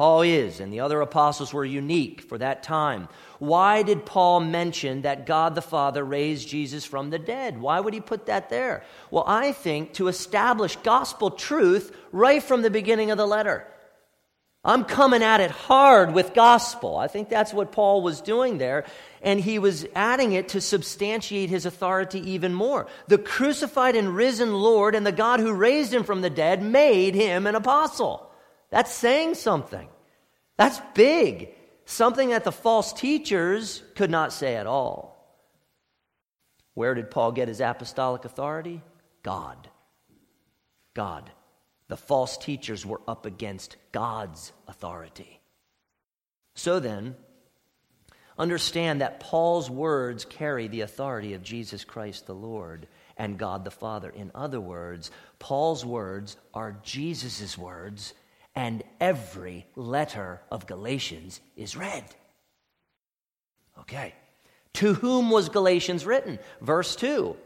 Paul 0.00 0.22
is, 0.22 0.60
and 0.60 0.72
the 0.72 0.80
other 0.80 1.02
apostles 1.02 1.52
were 1.52 1.62
unique 1.62 2.22
for 2.22 2.38
that 2.38 2.62
time. 2.62 3.06
Why 3.38 3.82
did 3.82 4.06
Paul 4.06 4.40
mention 4.40 5.02
that 5.02 5.26
God 5.26 5.54
the 5.54 5.60
Father 5.60 6.02
raised 6.02 6.48
Jesus 6.48 6.86
from 6.86 7.10
the 7.10 7.18
dead? 7.18 7.60
Why 7.60 7.80
would 7.80 7.92
he 7.92 8.00
put 8.00 8.24
that 8.24 8.48
there? 8.48 8.82
Well, 9.10 9.24
I 9.26 9.52
think 9.52 9.92
to 9.94 10.08
establish 10.08 10.76
gospel 10.76 11.30
truth 11.30 11.94
right 12.12 12.42
from 12.42 12.62
the 12.62 12.70
beginning 12.70 13.10
of 13.10 13.18
the 13.18 13.26
letter. 13.26 13.66
I'm 14.64 14.84
coming 14.84 15.22
at 15.22 15.42
it 15.42 15.50
hard 15.50 16.14
with 16.14 16.32
gospel. 16.32 16.96
I 16.96 17.06
think 17.06 17.28
that's 17.28 17.52
what 17.52 17.70
Paul 17.70 18.00
was 18.00 18.22
doing 18.22 18.56
there. 18.56 18.86
And 19.20 19.38
he 19.38 19.58
was 19.58 19.86
adding 19.94 20.32
it 20.32 20.48
to 20.48 20.62
substantiate 20.62 21.50
his 21.50 21.66
authority 21.66 22.30
even 22.30 22.54
more. 22.54 22.86
The 23.08 23.18
crucified 23.18 23.96
and 23.96 24.16
risen 24.16 24.54
Lord 24.54 24.94
and 24.94 25.06
the 25.06 25.12
God 25.12 25.40
who 25.40 25.52
raised 25.52 25.92
him 25.92 26.04
from 26.04 26.22
the 26.22 26.30
dead 26.30 26.62
made 26.62 27.14
him 27.14 27.46
an 27.46 27.54
apostle. 27.54 28.29
That's 28.70 28.92
saying 28.92 29.34
something. 29.34 29.88
That's 30.56 30.80
big. 30.94 31.54
Something 31.84 32.30
that 32.30 32.44
the 32.44 32.52
false 32.52 32.92
teachers 32.92 33.82
could 33.96 34.10
not 34.10 34.32
say 34.32 34.56
at 34.56 34.66
all. 34.66 35.10
Where 36.74 36.94
did 36.94 37.10
Paul 37.10 37.32
get 37.32 37.48
his 37.48 37.60
apostolic 37.60 38.24
authority? 38.24 38.82
God. 39.22 39.68
God. 40.94 41.30
The 41.88 41.96
false 41.96 42.38
teachers 42.38 42.86
were 42.86 43.00
up 43.08 43.26
against 43.26 43.76
God's 43.90 44.52
authority. 44.68 45.40
So 46.54 46.78
then, 46.78 47.16
understand 48.38 49.00
that 49.00 49.20
Paul's 49.20 49.68
words 49.68 50.24
carry 50.24 50.68
the 50.68 50.82
authority 50.82 51.34
of 51.34 51.42
Jesus 51.42 51.84
Christ 51.84 52.26
the 52.26 52.34
Lord 52.34 52.86
and 53.16 53.38
God 53.38 53.64
the 53.64 53.70
Father. 53.70 54.10
In 54.10 54.30
other 54.34 54.60
words, 54.60 55.10
Paul's 55.38 55.84
words 55.84 56.36
are 56.54 56.78
Jesus' 56.82 57.58
words, 57.58 58.14
and 58.54 58.82
every 59.00 59.66
letter 59.76 60.40
of 60.50 60.66
Galatians 60.66 61.40
is 61.56 61.76
read. 61.76 62.04
Okay. 63.80 64.14
To 64.74 64.94
whom 64.94 65.30
was 65.30 65.48
Galatians 65.48 66.06
written? 66.06 66.38
Verse 66.60 66.94
2 66.96 67.36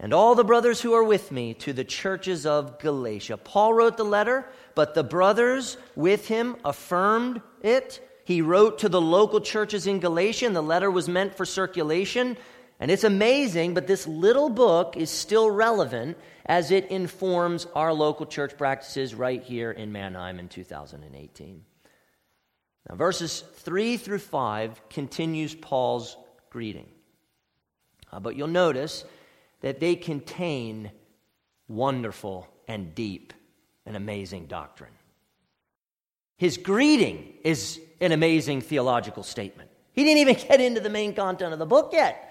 and 0.00 0.12
all 0.12 0.34
the 0.34 0.44
brothers 0.44 0.80
who 0.80 0.92
are 0.92 1.04
with 1.04 1.30
me 1.30 1.54
to 1.54 1.72
the 1.72 1.84
churches 1.84 2.46
of 2.46 2.78
Galatia. 2.78 3.36
Paul 3.36 3.74
wrote 3.74 3.96
the 3.96 4.04
letter, 4.04 4.46
but 4.74 4.94
the 4.94 5.04
brothers 5.04 5.76
with 5.94 6.26
him 6.28 6.56
affirmed 6.64 7.40
it. 7.62 8.06
He 8.24 8.42
wrote 8.42 8.80
to 8.80 8.88
the 8.88 9.00
local 9.00 9.40
churches 9.40 9.86
in 9.86 10.00
Galatia, 10.00 10.46
and 10.46 10.56
the 10.56 10.62
letter 10.62 10.90
was 10.90 11.08
meant 11.08 11.34
for 11.34 11.44
circulation. 11.44 12.36
And 12.80 12.90
it's 12.90 13.04
amazing, 13.04 13.74
but 13.74 13.86
this 13.86 14.06
little 14.06 14.48
book 14.48 14.96
is 14.96 15.10
still 15.10 15.50
relevant 15.50 16.18
as 16.46 16.70
it 16.70 16.90
informs 16.90 17.66
our 17.74 17.92
local 17.92 18.26
church 18.26 18.56
practices 18.58 19.14
right 19.14 19.42
here 19.42 19.70
in 19.70 19.92
Mannheim 19.92 20.38
in 20.38 20.48
2018. 20.48 21.64
Now, 22.88 22.96
verses 22.96 23.44
3 23.54 23.96
through 23.96 24.18
5 24.18 24.88
continues 24.90 25.54
Paul's 25.54 26.16
greeting. 26.50 26.88
Uh, 28.12 28.20
but 28.20 28.36
you'll 28.36 28.48
notice 28.48 29.04
that 29.60 29.80
they 29.80 29.96
contain 29.96 30.90
wonderful 31.68 32.46
and 32.68 32.94
deep 32.94 33.32
and 33.86 33.96
amazing 33.96 34.46
doctrine. 34.46 34.92
His 36.36 36.56
greeting 36.56 37.34
is 37.42 37.80
an 38.00 38.12
amazing 38.12 38.60
theological 38.60 39.22
statement. 39.22 39.70
He 39.92 40.04
didn't 40.04 40.18
even 40.18 40.34
get 40.48 40.60
into 40.60 40.80
the 40.80 40.90
main 40.90 41.14
content 41.14 41.52
of 41.52 41.58
the 41.58 41.66
book 41.66 41.90
yet. 41.92 42.23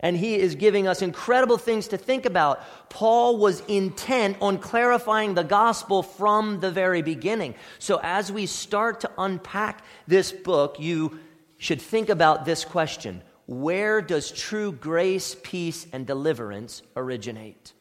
And 0.00 0.16
he 0.16 0.34
is 0.34 0.56
giving 0.56 0.86
us 0.86 1.00
incredible 1.00 1.56
things 1.56 1.88
to 1.88 1.96
think 1.96 2.26
about. 2.26 2.62
Paul 2.90 3.38
was 3.38 3.60
intent 3.66 4.36
on 4.42 4.58
clarifying 4.58 5.34
the 5.34 5.42
gospel 5.42 6.02
from 6.02 6.60
the 6.60 6.70
very 6.70 7.00
beginning. 7.00 7.54
So, 7.78 7.98
as 8.02 8.30
we 8.30 8.46
start 8.46 9.00
to 9.00 9.10
unpack 9.16 9.82
this 10.06 10.32
book, 10.32 10.78
you 10.78 11.18
should 11.56 11.80
think 11.80 12.10
about 12.10 12.44
this 12.44 12.64
question 12.64 13.22
where 13.46 14.02
does 14.02 14.32
true 14.32 14.72
grace, 14.72 15.36
peace, 15.42 15.86
and 15.92 16.06
deliverance 16.06 16.82
originate? 16.96 17.72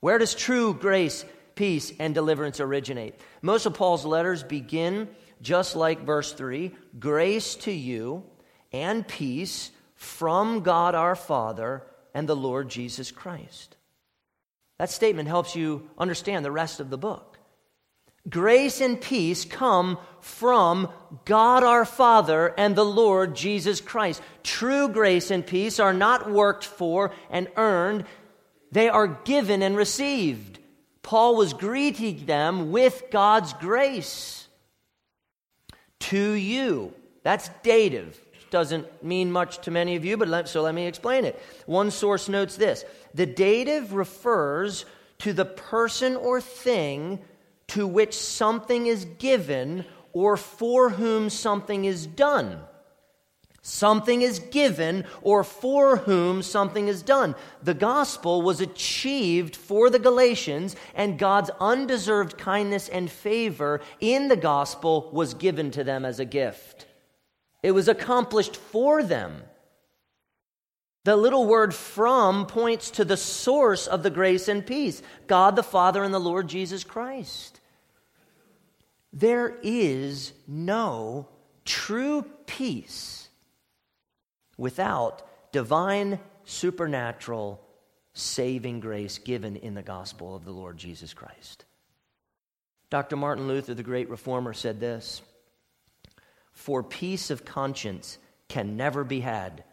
Where 0.00 0.18
does 0.18 0.34
true 0.34 0.72
grace, 0.72 1.24
peace, 1.56 1.92
and 1.98 2.14
deliverance 2.14 2.60
originate? 2.60 3.16
Most 3.42 3.66
of 3.66 3.74
Paul's 3.74 4.04
letters 4.04 4.44
begin 4.44 5.08
just 5.42 5.76
like 5.76 6.04
verse 6.04 6.32
3 6.32 6.72
grace 6.98 7.56
to 7.56 7.72
you 7.72 8.24
and 8.72 9.06
peace 9.06 9.70
from 9.98 10.60
God 10.60 10.94
our 10.94 11.16
Father 11.16 11.82
and 12.14 12.28
the 12.28 12.36
Lord 12.36 12.70
Jesus 12.70 13.10
Christ. 13.10 13.76
That 14.78 14.90
statement 14.90 15.28
helps 15.28 15.56
you 15.56 15.90
understand 15.98 16.44
the 16.44 16.52
rest 16.52 16.78
of 16.78 16.88
the 16.88 16.96
book 16.96 17.38
grace 18.28 18.80
and 18.80 19.00
peace 19.00 19.44
come 19.44 19.98
from 20.20 20.88
God 21.24 21.64
our 21.64 21.84
Father 21.84 22.54
and 22.58 22.76
the 22.76 22.84
Lord 22.84 23.34
Jesus 23.34 23.80
Christ. 23.80 24.22
True 24.42 24.88
grace 24.88 25.30
and 25.30 25.46
peace 25.46 25.80
are 25.80 25.94
not 25.94 26.30
worked 26.30 26.64
for 26.64 27.12
and 27.30 27.48
earned, 27.56 28.04
they 28.70 28.88
are 28.88 29.08
given 29.24 29.62
and 29.62 29.76
received. 29.76 30.58
Paul 31.02 31.36
was 31.36 31.54
greeting 31.54 32.26
them 32.26 32.70
with 32.70 33.04
God's 33.10 33.54
grace. 33.54 34.46
To 36.00 36.32
you. 36.32 36.92
That's 37.22 37.48
dative. 37.62 38.20
Doesn't 38.50 39.04
mean 39.04 39.30
much 39.30 39.58
to 39.62 39.70
many 39.70 39.96
of 39.96 40.04
you, 40.04 40.16
but 40.16 40.28
let, 40.28 40.48
so 40.48 40.62
let 40.62 40.74
me 40.74 40.86
explain 40.86 41.24
it. 41.24 41.40
One 41.66 41.90
source 41.90 42.28
notes 42.28 42.56
this 42.56 42.84
the 43.14 43.26
dative 43.26 43.92
refers 43.92 44.84
to 45.18 45.32
the 45.32 45.44
person 45.44 46.16
or 46.16 46.40
thing 46.40 47.20
to 47.68 47.86
which 47.86 48.14
something 48.16 48.86
is 48.86 49.04
given 49.18 49.84
or 50.12 50.36
for 50.36 50.90
whom 50.90 51.30
something 51.30 51.84
is 51.84 52.06
done. 52.06 52.60
Something 53.60 54.22
is 54.22 54.38
given 54.38 55.04
or 55.20 55.44
for 55.44 55.98
whom 55.98 56.42
something 56.42 56.88
is 56.88 57.02
done. 57.02 57.34
The 57.62 57.74
gospel 57.74 58.40
was 58.40 58.62
achieved 58.62 59.54
for 59.54 59.90
the 59.90 59.98
Galatians, 59.98 60.74
and 60.94 61.18
God's 61.18 61.50
undeserved 61.60 62.38
kindness 62.38 62.88
and 62.88 63.10
favor 63.10 63.82
in 64.00 64.28
the 64.28 64.36
gospel 64.36 65.10
was 65.12 65.34
given 65.34 65.70
to 65.72 65.84
them 65.84 66.06
as 66.06 66.18
a 66.18 66.24
gift. 66.24 66.86
It 67.62 67.72
was 67.72 67.88
accomplished 67.88 68.56
for 68.56 69.02
them. 69.02 69.42
The 71.04 71.16
little 71.16 71.46
word 71.46 71.74
from 71.74 72.46
points 72.46 72.90
to 72.92 73.04
the 73.04 73.16
source 73.16 73.86
of 73.86 74.02
the 74.02 74.10
grace 74.10 74.48
and 74.48 74.66
peace 74.66 75.02
God 75.26 75.56
the 75.56 75.62
Father 75.62 76.04
and 76.04 76.12
the 76.12 76.18
Lord 76.18 76.48
Jesus 76.48 76.84
Christ. 76.84 77.60
There 79.12 79.56
is 79.62 80.32
no 80.46 81.28
true 81.64 82.24
peace 82.46 83.28
without 84.56 85.26
divine, 85.52 86.20
supernatural, 86.44 87.60
saving 88.12 88.80
grace 88.80 89.18
given 89.18 89.56
in 89.56 89.74
the 89.74 89.82
gospel 89.82 90.36
of 90.36 90.44
the 90.44 90.50
Lord 90.50 90.76
Jesus 90.76 91.14
Christ. 91.14 91.64
Dr. 92.90 93.16
Martin 93.16 93.48
Luther, 93.48 93.74
the 93.74 93.82
great 93.82 94.10
reformer, 94.10 94.52
said 94.52 94.80
this 94.80 95.22
For 96.58 96.82
peace 96.82 97.30
of 97.30 97.44
conscience 97.44 98.18
can 98.48 98.76
never 98.76 99.04
be 99.04 99.20
had 99.20 99.64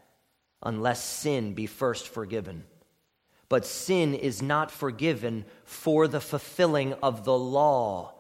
unless 0.62 1.04
sin 1.04 1.54
be 1.54 1.66
first 1.66 2.08
forgiven. 2.08 2.64
But 3.50 3.66
sin 3.66 4.14
is 4.14 4.42
not 4.42 4.72
forgiven 4.72 5.46
for 5.64 6.08
the 6.08 6.22
fulfilling 6.22 6.94
of 6.94 7.26
the 7.26 7.38
law 7.38 8.16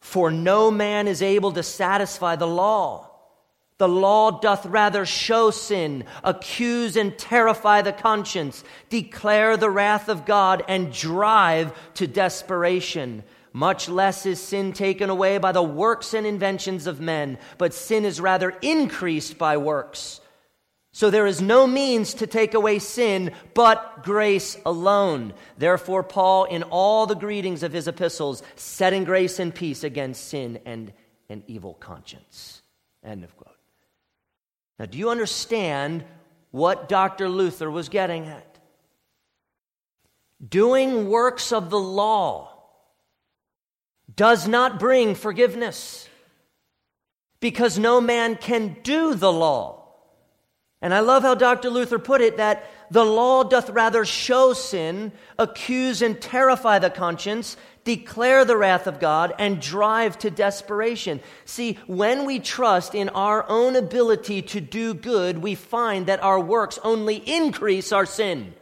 for 0.00 0.30
no 0.30 0.70
man 0.70 1.06
is 1.06 1.22
able 1.22 1.52
to 1.52 1.62
satisfy 1.62 2.36
the 2.36 2.46
law. 2.46 3.10
The 3.78 3.88
law 3.88 4.40
doth 4.40 4.66
rather 4.66 5.06
show 5.06 5.50
sin, 5.50 6.04
accuse 6.22 6.96
and 6.96 7.16
terrify 7.16 7.80
the 7.82 7.92
conscience, 7.92 8.62
declare 8.90 9.56
the 9.56 9.70
wrath 9.70 10.08
of 10.08 10.26
God, 10.26 10.62
and 10.68 10.92
drive 10.92 11.72
to 11.94 12.06
desperation. 12.06 13.22
Much 13.52 13.88
less 13.88 14.26
is 14.26 14.40
sin 14.40 14.72
taken 14.72 15.10
away 15.10 15.38
by 15.38 15.52
the 15.52 15.62
works 15.62 16.14
and 16.14 16.26
inventions 16.26 16.86
of 16.86 17.00
men, 17.00 17.38
but 17.58 17.74
sin 17.74 18.04
is 18.04 18.20
rather 18.20 18.50
increased 18.62 19.38
by 19.38 19.56
works. 19.56 20.20
So 20.92 21.10
there 21.10 21.26
is 21.26 21.40
no 21.40 21.66
means 21.66 22.14
to 22.14 22.26
take 22.26 22.54
away 22.54 22.78
sin 22.80 23.32
but 23.54 24.02
grace 24.02 24.56
alone. 24.66 25.34
Therefore, 25.56 26.02
Paul, 26.02 26.44
in 26.44 26.64
all 26.64 27.06
the 27.06 27.14
greetings 27.14 27.62
of 27.62 27.72
his 27.72 27.86
epistles, 27.86 28.42
setting 28.56 29.04
grace 29.04 29.38
and 29.38 29.54
peace 29.54 29.84
against 29.84 30.28
sin 30.28 30.60
and 30.64 30.92
an 31.28 31.44
evil 31.46 31.74
conscience. 31.74 32.62
End 33.04 33.22
of 33.24 33.36
quote. 33.36 33.54
Now, 34.78 34.86
do 34.86 34.98
you 34.98 35.10
understand 35.10 36.04
what 36.50 36.88
Dr. 36.88 37.28
Luther 37.28 37.70
was 37.70 37.88
getting 37.88 38.26
at? 38.26 38.58
Doing 40.46 41.08
works 41.08 41.52
of 41.52 41.70
the 41.70 41.78
law 41.78 42.59
does 44.20 44.46
not 44.46 44.78
bring 44.78 45.14
forgiveness 45.14 46.06
because 47.40 47.78
no 47.78 48.02
man 48.02 48.36
can 48.36 48.76
do 48.82 49.14
the 49.14 49.32
law. 49.32 49.82
And 50.82 50.92
I 50.92 51.00
love 51.00 51.22
how 51.22 51.34
Dr. 51.34 51.70
Luther 51.70 51.98
put 51.98 52.20
it 52.20 52.36
that 52.36 52.66
the 52.90 53.02
law 53.02 53.44
doth 53.44 53.70
rather 53.70 54.04
show 54.04 54.52
sin, 54.52 55.12
accuse 55.38 56.02
and 56.02 56.20
terrify 56.20 56.78
the 56.78 56.90
conscience, 56.90 57.56
declare 57.84 58.44
the 58.44 58.58
wrath 58.58 58.86
of 58.86 59.00
God, 59.00 59.32
and 59.38 59.58
drive 59.58 60.18
to 60.18 60.30
desperation. 60.30 61.20
See, 61.46 61.78
when 61.86 62.26
we 62.26 62.40
trust 62.40 62.94
in 62.94 63.08
our 63.08 63.48
own 63.48 63.74
ability 63.74 64.42
to 64.42 64.60
do 64.60 64.92
good, 64.92 65.38
we 65.38 65.54
find 65.54 66.04
that 66.08 66.22
our 66.22 66.38
works 66.38 66.78
only 66.84 67.16
increase 67.16 67.90
our 67.90 68.04
sin. 68.04 68.52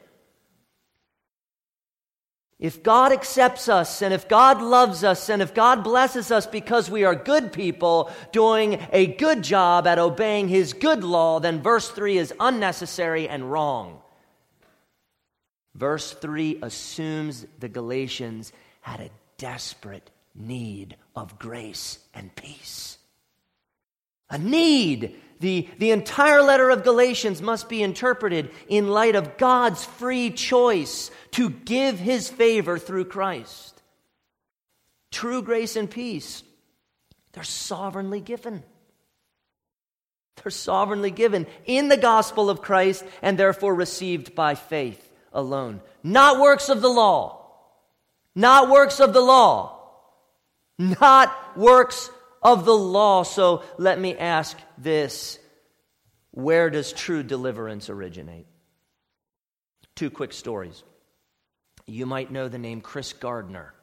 If 2.59 2.83
God 2.83 3.12
accepts 3.12 3.69
us 3.69 4.03
and 4.03 4.12
if 4.12 4.29
God 4.29 4.61
loves 4.61 5.05
us 5.05 5.29
and 5.29 5.41
if 5.41 5.55
God 5.55 5.85
blesses 5.85 6.33
us 6.33 6.45
because 6.45 6.91
we 6.91 7.05
are 7.05 7.15
good 7.15 7.53
people 7.53 8.11
doing 8.33 8.81
a 8.93 9.07
good 9.07 9.43
job 9.43 9.87
at 9.87 10.00
obeying 10.00 10.49
His 10.49 10.73
good 10.73 11.05
law, 11.05 11.38
then 11.38 11.62
verse 11.62 11.88
3 11.88 12.19
is 12.19 12.35
unnecessary 12.41 13.29
and 13.29 13.50
wrong. 13.53 14.00
Verse 15.77 16.12
3 16.15 16.59
assumes 16.62 17.47
the 17.61 17.69
Galatians 17.69 18.53
had 18.81 19.00
a 19.00 19.11
desperate 19.37 20.11
need 20.35 20.97
of 21.15 21.38
grace 21.38 22.00
and 22.12 22.35
peace. 22.35 22.99
A 24.31 24.38
need 24.38 25.15
the, 25.40 25.68
the 25.78 25.90
entire 25.90 26.42
letter 26.42 26.71
of 26.71 26.85
Galatians 26.85 27.40
must 27.40 27.68
be 27.68 27.83
interpreted 27.83 28.50
in 28.68 28.88
light 28.88 29.14
of 29.14 29.38
God's 29.38 29.85
free 29.85 30.30
choice 30.30 31.11
to 31.33 31.50
give 31.50 31.99
his 31.99 32.28
favor 32.28 32.78
through 32.78 33.07
Christ. 33.07 33.80
True 35.11 35.42
grace 35.42 35.76
and 35.76 35.90
peace, 35.90 36.42
they're 37.33 37.45
sovereignly 37.45 38.21
given. 38.21 38.62
They're 40.42 40.50
sovereignly 40.50 41.11
given 41.11 41.47
in 41.66 41.88
the 41.88 41.97
gospel 41.97 42.49
of 42.50 42.62
Christ 42.62 43.04
and 43.23 43.38
therefore 43.38 43.75
received 43.75 44.35
by 44.35 44.54
faith 44.54 45.12
alone. 45.33 45.80
Not 46.02 46.40
works 46.40 46.68
of 46.68 46.80
the 46.80 46.88
law. 46.88 47.47
Not 48.35 48.71
works 48.71 49.00
of 49.00 49.12
the 49.12 49.21
law. 49.21 49.80
Not 50.78 51.57
works 51.57 52.11
of 52.52 52.64
the 52.64 52.76
law. 52.76 53.23
So 53.23 53.62
let 53.76 54.00
me 54.00 54.17
ask 54.17 54.57
this 54.76 55.38
Where 56.31 56.71
does 56.71 56.93
true 56.93 57.23
deliverance 57.23 57.90
originate? 57.90 58.47
Two 59.95 60.11
quick 60.11 60.33
stories. 60.33 60.85
You 61.87 62.07
might 62.07 62.31
know 62.31 62.49
the 62.49 62.59
name 62.59 62.81
Chris 62.81 63.12
Gardner. 63.12 63.75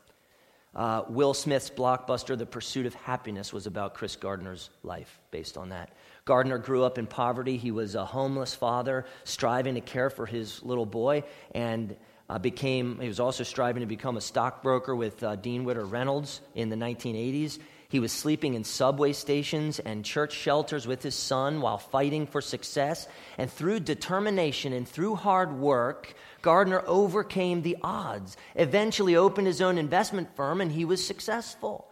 Uh, 0.76 1.04
Will 1.08 1.34
Smith's 1.34 1.70
blockbuster, 1.70 2.38
The 2.38 2.46
Pursuit 2.46 2.86
of 2.86 2.96
Happyness, 2.96 3.54
was 3.54 3.66
about 3.66 3.94
Chris 3.94 4.18
Gardner's 4.18 4.70
life 4.84 5.20
based 5.32 5.58
on 5.58 5.70
that. 5.70 5.92
Gardner 6.26 6.58
grew 6.58 6.84
up 6.84 6.98
in 6.98 7.08
poverty. 7.08 7.56
He 7.56 7.72
was 7.72 7.96
a 7.96 8.04
homeless 8.04 8.54
father, 8.54 9.06
striving 9.24 9.76
to 9.76 9.82
care 9.82 10.10
for 10.10 10.26
his 10.26 10.62
little 10.64 10.86
boy, 10.86 11.24
and 11.54 11.96
uh, 12.30 12.40
became, 12.40 13.00
he 13.00 13.08
was 13.08 13.22
also 13.22 13.44
striving 13.44 13.82
to 13.82 13.88
become 13.88 14.18
a 14.18 14.22
stockbroker 14.22 14.96
with 14.96 15.24
uh, 15.24 15.38
Dean 15.38 15.64
Witter 15.64 15.86
Reynolds 15.86 16.42
in 16.56 16.70
the 16.70 16.76
1980s. 16.76 17.60
He 17.96 18.02
was 18.02 18.12
sleeping 18.12 18.56
in 18.56 18.66
subway 18.66 19.14
stations 19.14 19.80
and 19.80 20.04
church 20.04 20.34
shelters 20.34 20.86
with 20.86 21.02
his 21.02 21.16
son 21.16 21.62
while 21.62 21.78
fighting 21.78 22.28
for 22.28 22.42
success. 22.42 23.08
And 23.38 23.50
through 23.50 23.80
determination 23.80 24.74
and 24.74 24.86
through 24.86 25.16
hard 25.16 25.58
work, 25.58 26.14
Gardner 26.42 26.84
overcame 26.88 27.62
the 27.62 27.78
odds, 27.82 28.36
eventually 28.56 29.16
opened 29.16 29.48
his 29.48 29.62
own 29.62 29.78
investment 29.78 30.36
firm, 30.36 30.60
and 30.60 30.74
he 30.74 30.84
was 30.84 31.08
successful. 31.08 31.88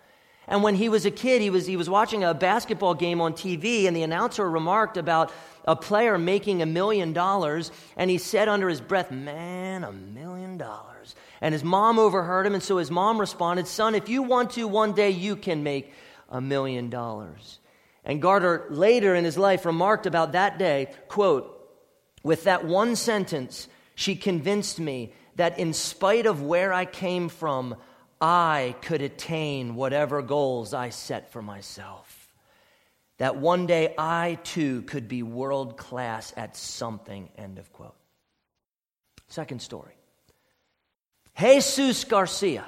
And 0.45 0.61
when 0.61 0.75
he 0.75 0.89
was 0.89 1.05
a 1.05 1.09
kid, 1.09 1.41
he 1.41 1.49
was, 1.49 1.67
he 1.67 1.77
was 1.77 1.89
watching 1.89 2.25
a 2.25 2.33
basketball 2.33 2.95
game 2.95 3.21
on 3.21 3.31
TV, 3.31 3.87
and 3.87 3.95
the 3.95 4.03
announcer 4.03 4.51
remarked 4.51 4.97
about 4.97 5.31
a 5.63 5.77
player 5.77 6.17
making 6.17 6.61
a 6.61 6.65
million 6.65 7.13
dollars, 7.13 7.71
and 7.95 8.09
he 8.09 8.17
said 8.17 8.49
under 8.49 8.67
his 8.67 8.81
breath, 8.81 9.09
Man, 9.09 9.85
a 9.85 9.93
million 9.93 10.57
dollars. 10.57 11.15
And 11.43 11.51
his 11.51 11.63
mom 11.63 11.99
overheard 11.99 12.47
him, 12.47 12.53
and 12.53 12.63
so 12.63 12.77
his 12.77 12.89
mom 12.89 13.19
responded, 13.19 13.67
Son, 13.67 13.95
if 13.95 14.07
you 14.07 14.23
want 14.23 14.51
to, 14.51 14.65
one 14.65 14.93
day 14.93 15.09
you 15.09 15.35
can 15.35 15.61
make 15.61 15.91
a 16.29 16.39
million 16.39 16.89
dollars. 16.89 17.59
And 18.05 18.21
Gardner 18.21 18.67
later 18.69 19.13
in 19.13 19.25
his 19.25 19.37
life 19.37 19.65
remarked 19.65 20.05
about 20.05 20.31
that 20.31 20.57
day, 20.57 20.93
quote, 21.09 21.49
with 22.23 22.45
that 22.45 22.63
one 22.63 22.95
sentence, 22.95 23.67
she 23.93 24.15
convinced 24.15 24.79
me 24.79 25.11
that 25.35 25.59
in 25.59 25.73
spite 25.73 26.27
of 26.27 26.41
where 26.41 26.71
I 26.71 26.85
came 26.85 27.27
from, 27.27 27.75
I 28.21 28.77
could 28.81 29.01
attain 29.01 29.75
whatever 29.75 30.21
goals 30.21 30.73
I 30.73 30.91
set 30.91 31.33
for 31.33 31.41
myself. 31.41 32.33
That 33.17 33.35
one 33.35 33.67
day 33.67 33.93
I 33.97 34.39
too 34.45 34.83
could 34.83 35.09
be 35.09 35.23
world 35.23 35.75
class 35.75 36.31
at 36.37 36.55
something, 36.55 37.27
end 37.37 37.59
of 37.59 37.73
quote. 37.73 37.97
Second 39.27 39.61
story. 39.61 39.95
Jesus 41.39 42.03
Garcia 42.03 42.65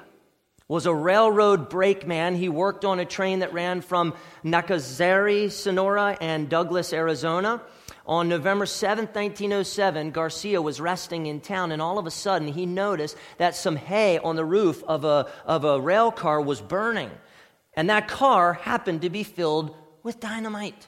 was 0.67 0.85
a 0.85 0.93
railroad 0.93 1.69
brakeman. 1.69 2.35
He 2.35 2.49
worked 2.49 2.83
on 2.83 2.99
a 2.99 3.05
train 3.05 3.39
that 3.39 3.53
ran 3.53 3.81
from 3.81 4.13
Nacozari, 4.43 5.51
Sonora, 5.51 6.17
and 6.19 6.49
Douglas, 6.49 6.91
Arizona. 6.91 7.61
On 8.07 8.29
November 8.29 8.65
7, 8.65 9.05
1907, 9.05 10.11
Garcia 10.11 10.61
was 10.61 10.81
resting 10.81 11.27
in 11.27 11.41
town, 11.41 11.71
and 11.71 11.81
all 11.81 11.97
of 11.97 12.05
a 12.05 12.11
sudden 12.11 12.47
he 12.47 12.65
noticed 12.65 13.15
that 13.37 13.55
some 13.55 13.75
hay 13.75 14.17
on 14.19 14.35
the 14.35 14.45
roof 14.45 14.83
of 14.83 15.05
a, 15.05 15.27
of 15.45 15.63
a 15.63 15.79
rail 15.79 16.11
car 16.11 16.41
was 16.41 16.61
burning. 16.61 17.11
And 17.75 17.89
that 17.89 18.07
car 18.07 18.53
happened 18.53 19.01
to 19.01 19.09
be 19.09 19.23
filled 19.23 19.75
with 20.01 20.19
dynamite. 20.19 20.87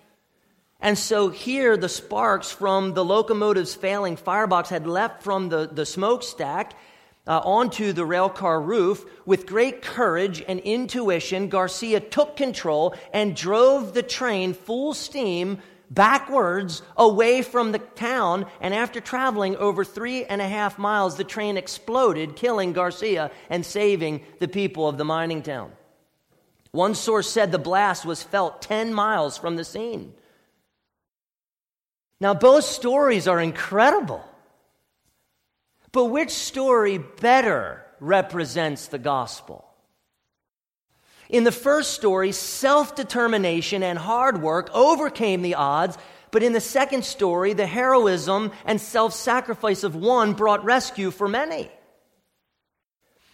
And 0.80 0.98
so 0.98 1.30
here, 1.30 1.76
the 1.76 1.90
sparks 1.90 2.52
from 2.52 2.94
the 2.94 3.04
locomotive's 3.04 3.74
failing 3.74 4.16
firebox 4.16 4.70
had 4.70 4.86
left 4.86 5.24
from 5.24 5.50
the, 5.50 5.68
the 5.68 5.86
smokestack 5.86 6.76
uh, 7.28 7.40
onto 7.40 7.94
the 7.94 8.04
railcar 8.04 8.66
roof. 8.66 9.06
With 9.26 9.46
great 9.46 9.82
courage 9.82 10.44
and 10.48 10.60
intuition, 10.62 11.50
Garcia 11.50 12.00
took 12.00 12.38
control 12.38 12.96
and 13.14 13.36
drove 13.36 13.94
the 13.94 14.04
train 14.04 14.54
full 14.54 14.94
steam 14.94 15.60
backwards 15.90 16.82
away 16.96 17.42
from 17.42 17.72
the 17.72 17.80
town. 17.80 18.46
And 18.62 18.74
after 18.74 19.00
traveling 19.00 19.56
over 19.58 19.84
three 19.84 20.26
and 20.26 20.42
a 20.42 20.48
half 20.48 20.78
miles, 20.78 21.18
the 21.18 21.24
train 21.24 21.58
exploded, 21.58 22.36
killing 22.36 22.74
Garcia 22.74 23.32
and 23.50 23.66
saving 23.66 24.22
the 24.40 24.48
people 24.48 24.88
of 24.88 24.98
the 24.98 25.06
mining 25.06 25.42
town. 25.42 25.72
One 26.72 26.96
source 26.96 27.30
said 27.30 27.52
the 27.52 27.60
blast 27.60 28.06
was 28.06 28.22
felt 28.22 28.62
10 28.62 28.94
miles 28.94 29.38
from 29.38 29.56
the 29.56 29.64
scene. 29.64 30.14
Now, 32.20 32.34
both 32.34 32.64
stories 32.64 33.28
are 33.28 33.40
incredible. 33.40 34.24
But 35.98 36.12
which 36.12 36.30
story 36.30 37.00
better 37.00 37.84
represents 38.00 38.86
the 38.86 39.00
gospel? 39.00 39.66
In 41.28 41.44
the 41.44 41.52
first 41.52 41.96
story, 41.96 42.34
self 42.34 42.96
determination 42.96 43.82
and 43.82 43.98
hard 43.98 44.44
work 44.44 44.70
overcame 44.76 45.42
the 45.42 45.56
odds, 45.56 45.98
but 46.30 46.44
in 46.44 46.54
the 46.54 46.62
second 46.62 47.04
story, 47.04 47.54
the 47.54 47.66
heroism 47.66 48.52
and 48.64 48.80
self 48.80 49.12
sacrifice 49.12 49.84
of 49.84 49.96
one 49.96 50.34
brought 50.34 50.64
rescue 50.64 51.10
for 51.10 51.28
many. 51.28 51.72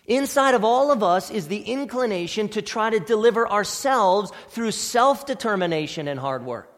Inside 0.06 0.56
of 0.56 0.63
all 0.63 0.89
of 0.89 1.04
us 1.04 1.32
is 1.32 1.49
the 1.49 1.63
inclination 1.63 2.47
to 2.47 2.62
try 2.62 2.89
to 2.89 3.02
deliver 3.02 3.45
ourselves 3.45 4.32
through 4.47 4.71
self 4.71 5.26
determination 5.26 6.08
and 6.08 6.17
hard 6.17 6.45
work. 6.45 6.73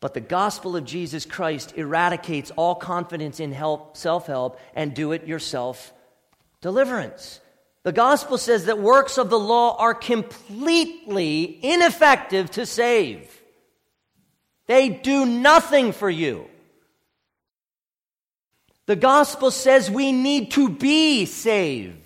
But 0.00 0.14
the 0.14 0.20
gospel 0.20 0.76
of 0.76 0.86
Jesus 0.86 1.26
Christ 1.26 1.74
eradicates 1.76 2.50
all 2.56 2.74
confidence 2.74 3.38
in 3.38 3.52
help, 3.52 3.96
self-help 3.96 4.58
and 4.74 4.94
do 4.94 5.12
it 5.12 5.26
yourself 5.26 5.92
deliverance. 6.60 7.40
The 7.82 7.92
gospel 7.92 8.36
says 8.36 8.66
that 8.66 8.78
works 8.78 9.16
of 9.18 9.30
the 9.30 9.38
law 9.38 9.76
are 9.78 9.94
completely 9.94 11.58
ineffective 11.62 12.50
to 12.52 12.66
save. 12.66 13.40
They 14.66 14.88
do 14.88 15.24
nothing 15.24 15.92
for 15.92 16.10
you. 16.10 16.46
The 18.86 18.96
gospel 18.96 19.50
says 19.50 19.90
we 19.90 20.12
need 20.12 20.52
to 20.52 20.68
be 20.68 21.24
saved 21.24 21.99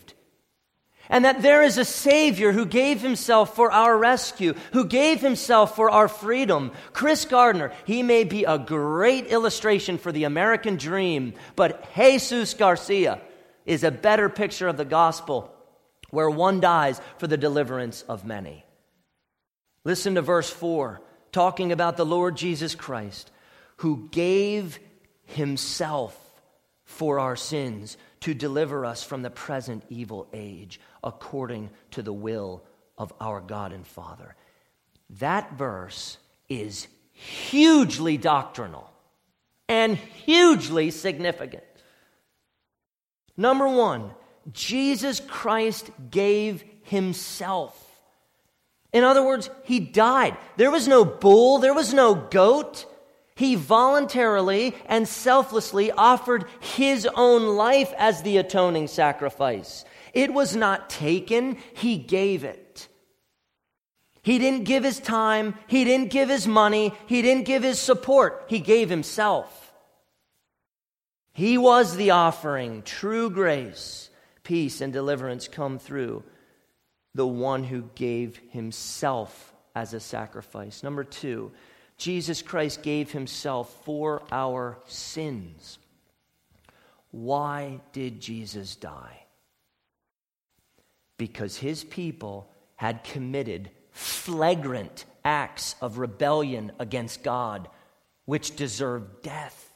and 1.15 1.25
that 1.25 1.43
there 1.43 1.63
is 1.63 1.79
a 1.79 1.85
Savior 1.85 2.51
who 2.51 2.67
gave 2.67 3.01
himself 3.01 3.55
for 3.55 3.71
our 3.71 3.97
rescue, 3.97 4.53
who 4.73 4.85
gave 4.85 5.21
himself 5.21 5.77
for 5.77 5.89
our 5.89 6.09
freedom. 6.09 6.73
Chris 6.93 7.25
Gardner, 7.25 7.71
he 7.85 8.03
may 8.03 8.25
be 8.25 8.43
a 8.43 8.59
great 8.59 9.29
illustration 9.29 9.97
for 9.97 10.11
the 10.11 10.25
American 10.25 10.75
dream, 10.75 11.35
but 11.55 11.89
Jesus 11.95 12.55
Garcia 12.55 13.21
is 13.65 13.85
a 13.85 13.93
better 13.93 14.29
picture 14.29 14.67
of 14.67 14.77
the 14.77 14.85
gospel 14.85 15.55
where 16.11 16.29
one 16.29 16.59
dies 16.59 17.01
for 17.19 17.29
the 17.29 17.37
deliverance 17.37 18.03
of 18.09 18.25
many. 18.25 18.65
Listen 19.85 20.17
to 20.17 20.23
verse 20.23 20.51
4, 20.51 21.01
talking 21.31 21.71
about 21.71 21.97
the 21.97 22.05
Lord 22.05 22.37
Jesus 22.37 22.75
Christ, 22.75 23.31
who 23.77 24.09
gave 24.11 24.81
himself 25.27 26.19
for 26.85 27.21
our 27.21 27.37
sins 27.37 27.97
to 28.25 28.33
deliver 28.33 28.87
us 28.87 29.05
from 29.05 29.21
the 29.21 29.29
present 29.29 29.85
evil 29.91 30.27
age 30.33 30.81
according 31.03 31.69
to 31.91 32.01
the 32.01 32.11
will 32.11 32.65
of 32.97 33.13
our 33.21 33.39
God 33.39 33.71
and 33.71 33.87
Father. 33.87 34.35
That 35.21 35.59
verse 35.59 36.17
is 36.49 36.89
hugely 37.13 38.17
doctrinal 38.17 38.91
and 39.69 39.99
hugely 39.99 40.91
significant. 40.91 41.65
Number 43.37 43.69
one, 43.69 44.11
Jesus 44.55 45.21
Christ 45.21 45.91
gave 46.11 46.65
himself. 46.85 47.79
In 48.91 49.05
other 49.05 49.23
words, 49.23 49.51
he 49.65 49.81
died. 49.81 50.39
There 50.57 50.71
was 50.71 50.89
no 50.89 51.05
bull, 51.05 51.59
there 51.59 51.75
was 51.75 51.93
no 51.93 52.15
goat. 52.15 52.87
He 53.37 53.57
voluntarily 53.57 54.77
and 54.87 55.09
selflessly 55.09 55.91
offered 55.91 56.45
his 56.61 57.09
own 57.15 57.57
life 57.57 57.93
as 57.99 58.23
the 58.23 58.37
atoning 58.37 58.87
sacrifice. 58.87 59.85
It 60.13 60.33
was 60.33 60.55
not 60.55 60.89
taken, 60.89 61.59
he 61.75 61.99
gave 61.99 62.45
it. 62.45 62.89
He 64.23 64.39
didn't 64.39 64.65
give 64.65 64.85
his 64.85 65.01
time, 65.01 65.55
he 65.67 65.85
didn't 65.85 66.11
give 66.11 66.29
his 66.29 66.47
money, 66.47 66.95
he 67.07 67.21
didn't 67.21 67.45
give 67.45 67.63
his 67.63 67.79
support, 67.79 68.45
he 68.47 68.61
gave 68.61 68.89
himself. 68.89 69.73
He 71.33 71.59
was 71.59 71.97
the 71.97 72.13
offering, 72.13 72.83
true 72.83 73.29
grace, 73.29 74.09
peace, 74.45 74.81
and 74.81 74.93
deliverance 74.93 75.49
come 75.49 75.81
through 75.81 76.23
the 77.15 77.27
one 77.27 77.65
who 77.65 77.91
gave 77.97 78.41
himself 78.51 79.53
as 79.75 79.93
a 79.93 80.01
sacrifice. 80.01 80.83
Number 80.85 81.03
two, 81.03 81.51
Jesus 81.97 82.43
Christ 82.43 82.83
gave 82.83 83.13
himself 83.13 83.85
for 83.85 84.23
our 84.31 84.79
sins. 84.87 85.79
Why 87.11 87.81
did 87.93 88.21
Jesus 88.21 88.77
die? 88.77 89.25
Because 91.17 91.57
his 91.57 91.85
people 91.85 92.51
had 92.77 93.05
committed 93.05 93.71
flagrant 93.93 95.05
acts 95.25 95.77
of 95.81 95.99
rebellion 95.99 96.73
against 96.81 97.23
God, 97.23 97.69
which 98.25 98.57
deserved 98.57 99.23
death. 99.23 99.73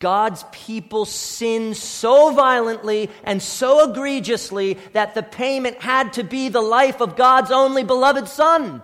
God's 0.00 0.44
people 0.52 1.04
sinned 1.04 1.76
so 1.76 2.32
violently 2.32 3.10
and 3.24 3.42
so 3.42 3.90
egregiously 3.90 4.74
that 4.92 5.14
the 5.14 5.22
payment 5.22 5.80
had 5.80 6.12
to 6.14 6.24
be 6.24 6.48
the 6.48 6.60
life 6.60 7.00
of 7.00 7.16
God's 7.16 7.50
only 7.50 7.82
beloved 7.82 8.28
Son. 8.28 8.82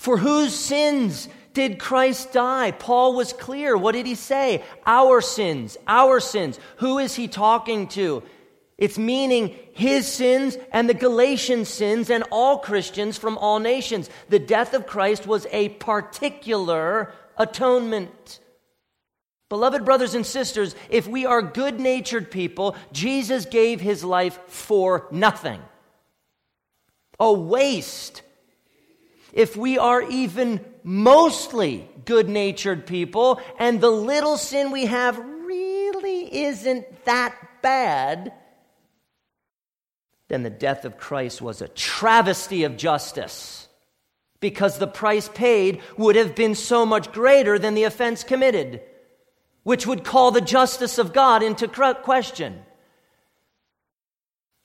For 0.00 0.16
whose 0.16 0.54
sins 0.54 1.28
did 1.52 1.78
Christ 1.78 2.32
die? 2.32 2.70
Paul 2.70 3.14
was 3.14 3.34
clear. 3.34 3.76
What 3.76 3.92
did 3.92 4.06
he 4.06 4.14
say? 4.14 4.64
Our 4.86 5.20
sins, 5.20 5.76
our 5.86 6.20
sins. 6.20 6.58
Who 6.78 6.98
is 6.98 7.16
he 7.16 7.28
talking 7.28 7.86
to? 7.88 8.22
It's 8.78 8.96
meaning 8.96 9.54
his 9.74 10.10
sins 10.10 10.56
and 10.72 10.88
the 10.88 10.94
Galatian 10.94 11.66
sins 11.66 12.08
and 12.08 12.24
all 12.30 12.60
Christians 12.60 13.18
from 13.18 13.36
all 13.36 13.58
nations. 13.58 14.08
The 14.30 14.38
death 14.38 14.72
of 14.72 14.86
Christ 14.86 15.26
was 15.26 15.46
a 15.52 15.68
particular 15.68 17.12
atonement. 17.36 18.40
Beloved 19.50 19.84
brothers 19.84 20.14
and 20.14 20.24
sisters, 20.24 20.74
if 20.88 21.06
we 21.06 21.26
are 21.26 21.42
good 21.42 21.78
natured 21.78 22.30
people, 22.30 22.74
Jesus 22.90 23.44
gave 23.44 23.82
his 23.82 24.02
life 24.02 24.38
for 24.46 25.08
nothing. 25.10 25.60
A 27.18 27.30
waste 27.30 28.22
if 29.32 29.56
we 29.56 29.78
are 29.78 30.02
even 30.02 30.64
mostly 30.82 31.88
good 32.04 32.28
natured 32.28 32.86
people 32.86 33.40
and 33.58 33.80
the 33.80 33.90
little 33.90 34.36
sin 34.36 34.70
we 34.70 34.86
have 34.86 35.18
really 35.18 36.44
isn't 36.44 37.04
that 37.04 37.34
bad, 37.62 38.32
then 40.28 40.42
the 40.42 40.50
death 40.50 40.84
of 40.84 40.98
Christ 40.98 41.42
was 41.42 41.60
a 41.60 41.68
travesty 41.68 42.64
of 42.64 42.76
justice 42.76 43.68
because 44.38 44.78
the 44.78 44.86
price 44.86 45.28
paid 45.28 45.80
would 45.96 46.16
have 46.16 46.34
been 46.34 46.54
so 46.54 46.86
much 46.86 47.12
greater 47.12 47.58
than 47.58 47.74
the 47.74 47.84
offense 47.84 48.24
committed, 48.24 48.80
which 49.64 49.86
would 49.86 50.04
call 50.04 50.30
the 50.30 50.40
justice 50.40 50.98
of 50.98 51.12
God 51.12 51.42
into 51.42 51.68
question. 51.68 52.62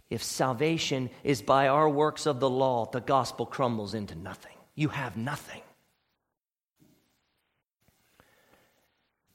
If 0.10 0.24
salvation 0.24 1.10
is 1.24 1.42
by 1.42 1.68
our 1.68 1.90
works 1.90 2.26
of 2.26 2.40
the 2.40 2.50
law, 2.50 2.86
the 2.86 3.02
gospel 3.02 3.46
crumbles 3.46 3.94
into 3.94 4.16
nothing 4.16 4.55
you 4.76 4.90
have 4.90 5.18
nothing. 5.18 5.62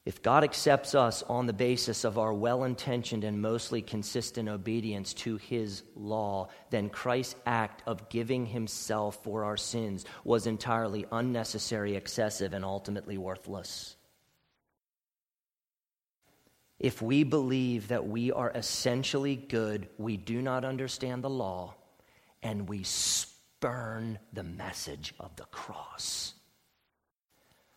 If 0.07 0.22
God 0.22 0.44
accepts 0.44 0.94
us 0.94 1.22
on 1.22 1.46
the 1.46 1.53
basis 1.53 2.05
of 2.05 2.18
our 2.18 2.33
well 2.33 2.64
intentioned 2.64 3.22
and 3.22 3.40
mostly 3.40 3.83
consistent 3.83 4.48
obedience 4.48 5.12
to 5.14 5.37
his 5.37 5.83
law, 5.94 6.48
then 6.70 6.88
Christ's 6.88 7.37
act 7.46 7.83
of 7.87 8.09
giving 8.09 8.46
himself 8.46 9.22
for 9.22 9.44
our 9.44 9.59
sins 9.59 10.07
was 10.24 10.46
entirely 10.46 11.07
unnecessary, 11.12 11.96
excessive, 11.96 12.55
and 12.55 12.64
ultimately 12.64 13.18
worthless. 13.18 13.94
If 16.79 17.03
we 17.03 17.22
believe 17.24 17.88
that 17.88 18.09
we 18.09 18.33
are 18.33 18.50
essentially 18.55 19.37
good, 19.37 19.87
we 19.98 20.16
do 20.16 20.40
not 20.40 20.64
understand 20.64 21.22
the 21.22 21.31
law, 21.31 21.74
and 22.42 22.66
we 22.70 22.85
burn 23.61 24.18
the 24.33 24.42
message 24.42 25.14
of 25.20 25.37
the 25.37 25.44
cross. 25.44 26.35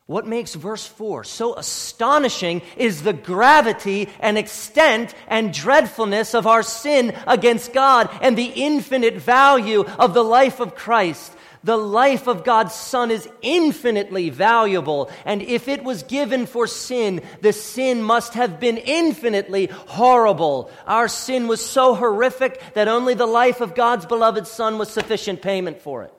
What 0.06 0.28
makes 0.28 0.54
verse 0.54 0.86
4 0.86 1.24
so 1.24 1.56
astonishing 1.56 2.62
is 2.76 3.04
the 3.04 3.14
gravity 3.14 4.10
and 4.20 4.38
extent 4.38 5.14
and 5.28 5.54
dreadfulness 5.54 6.34
of 6.34 6.46
our 6.46 6.62
sin 6.62 7.16
against 7.26 7.72
God 7.74 8.10
and 8.22 8.38
the 8.38 8.52
infinite 8.56 9.16
value 9.16 9.86
of 9.98 10.14
the 10.14 10.24
life 10.24 10.60
of 10.60 10.76
Christ. 10.76 11.34
The 11.64 11.78
life 11.78 12.28
of 12.28 12.44
God's 12.44 12.74
Son 12.74 13.10
is 13.10 13.30
infinitely 13.42 14.30
valuable, 14.30 15.10
and 15.24 15.42
if 15.42 15.70
it 15.70 15.84
was 15.84 16.04
given 16.04 16.46
for 16.46 16.68
sin, 16.68 17.22
the 17.42 17.54
sin 17.54 18.04
must 18.04 18.34
have 18.34 18.60
been 18.60 18.78
infinitely 18.78 19.68
horrible. 19.68 20.70
Our 20.86 21.08
sin 21.08 21.48
was 21.48 21.66
so 21.66 21.96
horrific 21.96 22.62
that 22.74 22.90
only 22.90 23.14
the 23.14 23.26
life 23.26 23.62
of 23.62 23.76
God's 23.76 24.06
beloved 24.06 24.46
Son 24.46 24.78
was 24.78 24.90
sufficient 24.90 25.42
payment 25.42 25.82
for 25.82 26.04
it. 26.04 26.14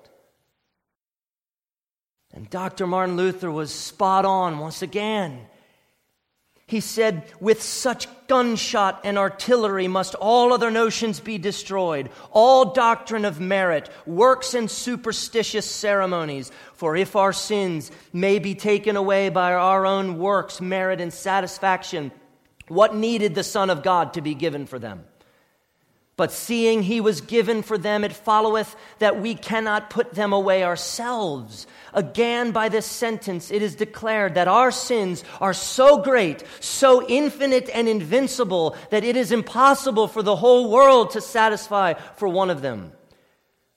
And 2.33 2.49
Dr. 2.49 2.87
Martin 2.87 3.17
Luther 3.17 3.51
was 3.51 3.73
spot 3.73 4.25
on 4.25 4.59
once 4.59 4.81
again. 4.81 5.47
He 6.67 6.81
said, 6.81 7.25
With 7.41 7.63
such 7.63 8.09
gunshot 8.27 9.03
and 9.05 9.19
artillery 9.19 9.87
must 9.87 10.15
all 10.15 10.53
other 10.53 10.71
notions 10.71 11.21
be 11.21 11.37
destroyed, 11.37 12.11
all 12.31 12.73
doctrine 12.73 13.27
of 13.27 13.39
merit, 13.39 13.91
works 14.07 14.55
and 14.55 14.71
superstitious 14.71 15.71
ceremonies. 15.71 16.51
For 16.75 16.97
if 16.97 17.17
our 17.17 17.35
sins 17.35 17.91
may 18.13 18.39
be 18.39 18.55
taken 18.55 18.97
away 18.97 19.29
by 19.29 19.53
our 19.53 19.85
own 19.85 20.19
works, 20.19 20.61
merit, 20.61 21.03
and 21.03 21.13
satisfaction, 21.13 22.13
what 22.69 22.95
needed 22.95 23.35
the 23.35 23.45
Son 23.45 23.69
of 23.69 23.83
God 23.83 24.15
to 24.15 24.23
be 24.23 24.35
given 24.35 24.65
for 24.65 24.79
them? 24.79 25.05
But 26.17 26.31
seeing 26.31 26.83
he 26.83 27.01
was 27.01 27.21
given 27.21 27.63
for 27.63 27.77
them, 27.77 28.05
it 28.05 28.13
followeth 28.13 28.75
that 29.01 29.21
we 29.21 29.35
cannot 29.35 29.91
put 29.91 30.15
them 30.15 30.33
away 30.33 30.63
ourselves. 30.63 31.67
Again, 31.95 32.51
by 32.51 32.69
this 32.69 32.87
sentence, 32.87 33.51
it 33.51 33.63
is 33.63 33.77
declared 33.77 34.35
that 34.35 34.49
our 34.49 34.71
sins 34.71 35.25
are 35.41 35.55
so 35.55 36.03
great, 36.03 36.43
so 36.61 37.07
infinite 37.09 37.71
and 37.73 37.89
invincible, 37.89 38.77
that 38.91 39.05
it 39.05 39.17
is 39.17 39.33
impossible 39.33 40.09
for 40.09 40.23
the 40.23 40.37
whole 40.37 40.71
world 40.71 41.13
to 41.13 41.21
satisfy 41.21 41.95
for 42.17 42.29
one 42.29 42.51
of 42.51 42.63
them. 42.63 42.93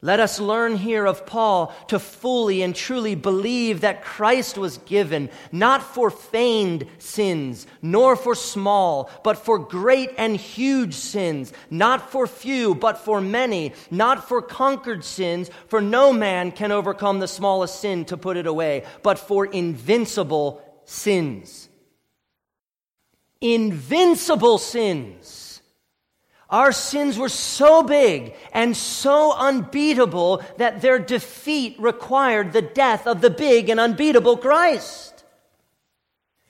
Let 0.01 0.19
us 0.19 0.39
learn 0.39 0.75
here 0.75 1.07
of 1.07 1.25
Paul 1.25 1.73
to 1.87 1.97
fully 1.97 2.61
and 2.61 2.75
truly 2.75 3.15
believe 3.15 3.81
that 3.81 4.03
Christ 4.03 4.55
was 4.55 4.77
given 4.79 5.31
not 5.51 5.81
for 5.81 6.11
feigned 6.11 6.85
sins, 6.99 7.65
nor 7.81 8.15
for 8.15 8.35
small, 8.35 9.09
but 9.23 9.39
for 9.39 9.57
great 9.57 10.11
and 10.15 10.37
huge 10.37 10.93
sins, 10.93 11.51
not 11.71 12.11
for 12.11 12.27
few, 12.27 12.75
but 12.75 12.99
for 12.99 13.19
many, 13.19 13.73
not 13.89 14.27
for 14.27 14.39
conquered 14.39 15.03
sins, 15.03 15.49
for 15.67 15.81
no 15.81 16.13
man 16.13 16.51
can 16.51 16.71
overcome 16.71 17.19
the 17.19 17.27
smallest 17.27 17.79
sin 17.79 18.05
to 18.05 18.17
put 18.17 18.37
it 18.37 18.45
away, 18.45 18.83
but 19.01 19.17
for 19.17 19.47
invincible 19.47 20.61
sins. 20.85 21.69
Invincible 23.41 24.59
sins 24.59 25.46
our 26.49 26.71
sins 26.71 27.17
were 27.17 27.29
so 27.29 27.83
big 27.83 28.33
and 28.53 28.75
so 28.75 29.33
unbeatable 29.33 30.41
that 30.57 30.81
their 30.81 30.99
defeat 30.99 31.75
required 31.79 32.53
the 32.53 32.61
death 32.61 33.05
of 33.05 33.21
the 33.21 33.29
big 33.29 33.69
and 33.69 33.79
unbeatable 33.79 34.37
Christ. 34.37 35.25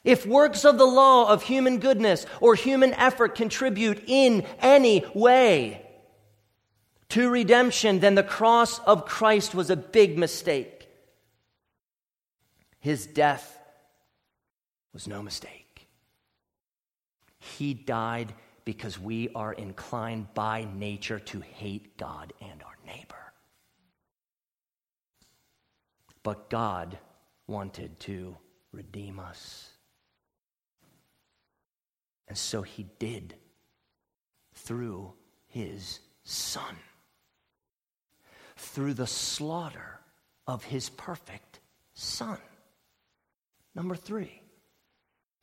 If 0.03 0.25
works 0.25 0.63
of 0.63 0.77
the 0.77 0.85
law 0.85 1.29
of 1.29 1.43
human 1.43 1.79
goodness 1.79 2.25
or 2.39 2.55
human 2.55 2.93
effort 2.93 3.35
contribute 3.35 4.03
in 4.07 4.45
any 4.59 5.03
way 5.13 5.85
to 7.09 7.29
redemption, 7.29 7.99
then 7.99 8.15
the 8.15 8.23
cross 8.23 8.79
of 8.79 9.05
Christ 9.05 9.55
was 9.55 9.69
a 9.69 9.75
big 9.75 10.17
mistake. 10.17 10.87
His 12.79 13.05
death 13.05 13.59
was 14.93 15.07
no 15.07 15.21
mistake. 15.21 15.87
He 17.39 17.73
died 17.73 18.33
because 18.67 18.99
we 18.99 19.29
are 19.33 19.53
inclined 19.53 20.27
by 20.33 20.67
nature 20.75 21.19
to 21.19 21.39
hate 21.39 21.97
God 21.97 22.33
and 22.41 22.61
our 22.61 22.75
neighbor. 22.85 23.27
but 26.27 26.49
God 26.49 26.97
wanted 27.47 27.97
to 28.01 28.35
redeem 28.73 29.17
us. 29.17 29.69
And 32.27 32.37
so 32.37 32.63
he 32.63 32.85
did 32.99 33.33
through 34.53 35.13
his 35.45 36.01
son, 36.25 36.75
through 38.57 38.93
the 38.93 39.07
slaughter 39.07 40.01
of 40.45 40.65
his 40.65 40.89
perfect 40.89 41.61
son. 41.93 42.39
Number 43.73 43.95
three, 43.95 44.41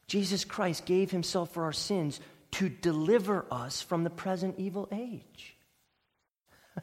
Jesus 0.06 0.44
Christ 0.44 0.84
gave 0.84 1.10
himself 1.10 1.54
for 1.54 1.64
our 1.64 1.72
sins 1.72 2.20
to 2.54 2.68
deliver 2.68 3.44
us 3.50 3.82
from 3.82 4.04
the 4.04 4.10
present 4.10 4.54
evil 4.58 4.88
age. 4.92 5.56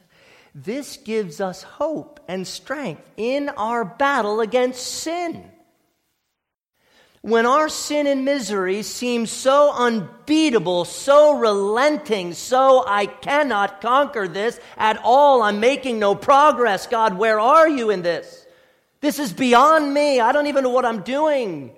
this 0.55 0.97
gives 0.97 1.39
us 1.39 1.63
hope 1.63 2.19
and 2.27 2.45
strength 2.45 3.09
in 3.15 3.49
our 3.49 3.85
battle 3.85 4.41
against 4.41 4.85
sin. 4.85 5.49
When 7.21 7.45
our 7.45 7.69
sin 7.69 8.07
and 8.07 8.25
misery 8.25 8.81
seem 8.81 9.27
so 9.27 9.71
unbeatable, 9.73 10.85
so 10.85 11.37
relenting, 11.37 12.33
so 12.33 12.83
I 12.85 13.05
cannot 13.05 13.79
conquer 13.79 14.27
this 14.27 14.59
at 14.75 14.99
all, 15.03 15.41
I'm 15.43 15.59
making 15.59 15.99
no 15.99 16.15
progress. 16.15 16.87
God, 16.87 17.17
where 17.17 17.39
are 17.39 17.69
you 17.69 17.91
in 17.91 18.01
this? 18.01 18.45
This 19.01 19.19
is 19.19 19.31
beyond 19.31 19.93
me. 19.93 20.19
I 20.19 20.31
don't 20.31 20.47
even 20.47 20.63
know 20.63 20.71
what 20.71 20.85
I'm 20.85 21.03
doing. 21.03 21.75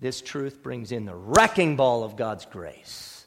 This 0.00 0.22
truth 0.22 0.62
brings 0.62 0.92
in 0.92 1.04
the 1.04 1.14
wrecking 1.14 1.76
ball 1.76 2.02
of 2.04 2.16
God's 2.16 2.46
grace. 2.46 3.26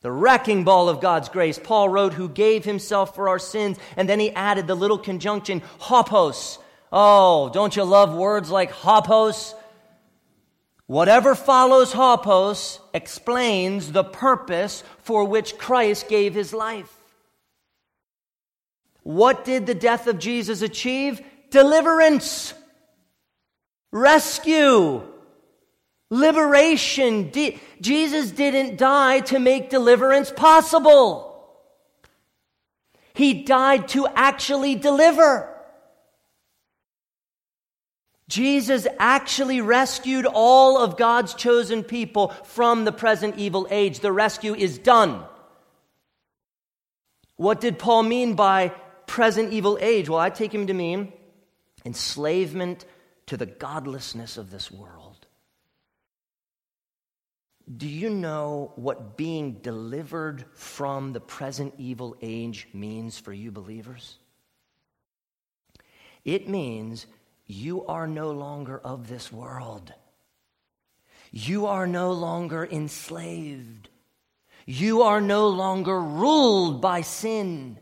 The 0.00 0.10
wrecking 0.10 0.64
ball 0.64 0.88
of 0.88 1.00
God's 1.00 1.28
grace. 1.28 1.58
Paul 1.58 1.88
wrote, 1.88 2.14
Who 2.14 2.28
gave 2.28 2.64
himself 2.64 3.14
for 3.14 3.28
our 3.28 3.38
sins, 3.38 3.78
and 3.96 4.08
then 4.08 4.18
he 4.18 4.32
added 4.32 4.66
the 4.66 4.74
little 4.74 4.98
conjunction, 4.98 5.62
hopos. 5.78 6.58
Oh, 6.92 7.48
don't 7.50 7.76
you 7.76 7.84
love 7.84 8.14
words 8.14 8.50
like 8.50 8.72
hopos? 8.72 9.54
Whatever 10.86 11.34
follows 11.34 11.92
hopos 11.92 12.80
explains 12.94 13.92
the 13.92 14.04
purpose 14.04 14.82
for 15.02 15.24
which 15.24 15.58
Christ 15.58 16.08
gave 16.08 16.34
his 16.34 16.52
life. 16.52 16.92
What 19.02 19.44
did 19.44 19.66
the 19.66 19.74
death 19.74 20.06
of 20.06 20.18
Jesus 20.18 20.62
achieve? 20.62 21.20
Deliverance, 21.50 22.54
rescue, 23.92 25.02
liberation. 26.10 27.32
Jesus 27.80 28.30
didn't 28.30 28.78
die 28.78 29.20
to 29.20 29.38
make 29.38 29.70
deliverance 29.70 30.30
possible. 30.30 31.24
He 33.14 33.42
died 33.42 33.88
to 33.88 34.06
actually 34.06 34.74
deliver. 34.74 35.54
Jesus 38.28 38.86
actually 38.98 39.62
rescued 39.62 40.26
all 40.26 40.78
of 40.78 40.98
God's 40.98 41.34
chosen 41.34 41.82
people 41.82 42.28
from 42.44 42.84
the 42.84 42.92
present 42.92 43.36
evil 43.38 43.66
age. 43.70 44.00
The 44.00 44.12
rescue 44.12 44.54
is 44.54 44.78
done. 44.78 45.24
What 47.36 47.60
did 47.60 47.78
Paul 47.78 48.02
mean 48.02 48.34
by 48.34 48.68
present 49.06 49.52
evil 49.52 49.78
age? 49.80 50.08
Well, 50.08 50.18
I 50.18 50.28
take 50.28 50.52
him 50.52 50.66
to 50.66 50.74
mean 50.74 51.12
enslavement 51.84 52.84
to 53.26 53.36
the 53.36 53.46
godlessness 53.46 54.36
of 54.36 54.50
this 54.50 54.70
world. 54.70 55.07
Do 57.76 57.86
you 57.86 58.08
know 58.08 58.72
what 58.76 59.16
being 59.16 59.54
delivered 59.54 60.46
from 60.54 61.12
the 61.12 61.20
present 61.20 61.74
evil 61.76 62.16
age 62.22 62.66
means 62.72 63.18
for 63.18 63.32
you 63.32 63.50
believers? 63.50 64.16
It 66.24 66.48
means 66.48 67.06
you 67.46 67.84
are 67.86 68.06
no 68.06 68.30
longer 68.30 68.78
of 68.78 69.08
this 69.08 69.30
world. 69.30 69.92
You 71.30 71.66
are 71.66 71.86
no 71.86 72.12
longer 72.12 72.66
enslaved. 72.70 73.90
You 74.64 75.02
are 75.02 75.20
no 75.20 75.48
longer 75.48 76.00
ruled 76.00 76.80
by 76.80 77.02
sin. 77.02 77.78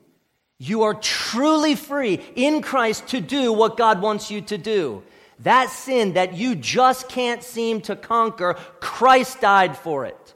You 0.59 0.83
are 0.83 0.95
truly 0.95 1.75
free 1.75 2.21
in 2.35 2.63
Christ 2.63 3.09
to 3.09 3.21
do 3.21 3.53
what 3.53 3.77
God 3.77 4.01
wants 4.01 4.31
you 4.31 4.41
to 4.43 4.59
do. 4.59 5.03
That 5.41 5.71
sin 5.71 6.15
that 6.15 6.35
you 6.35 6.55
just 6.55 7.09
can't 7.09 7.43
seem 7.43 7.83
to 7.83 7.97
conquer, 7.97 8.55
Christ 8.81 9.41
died 9.41 9.77
for 9.77 10.07
it 10.07 10.35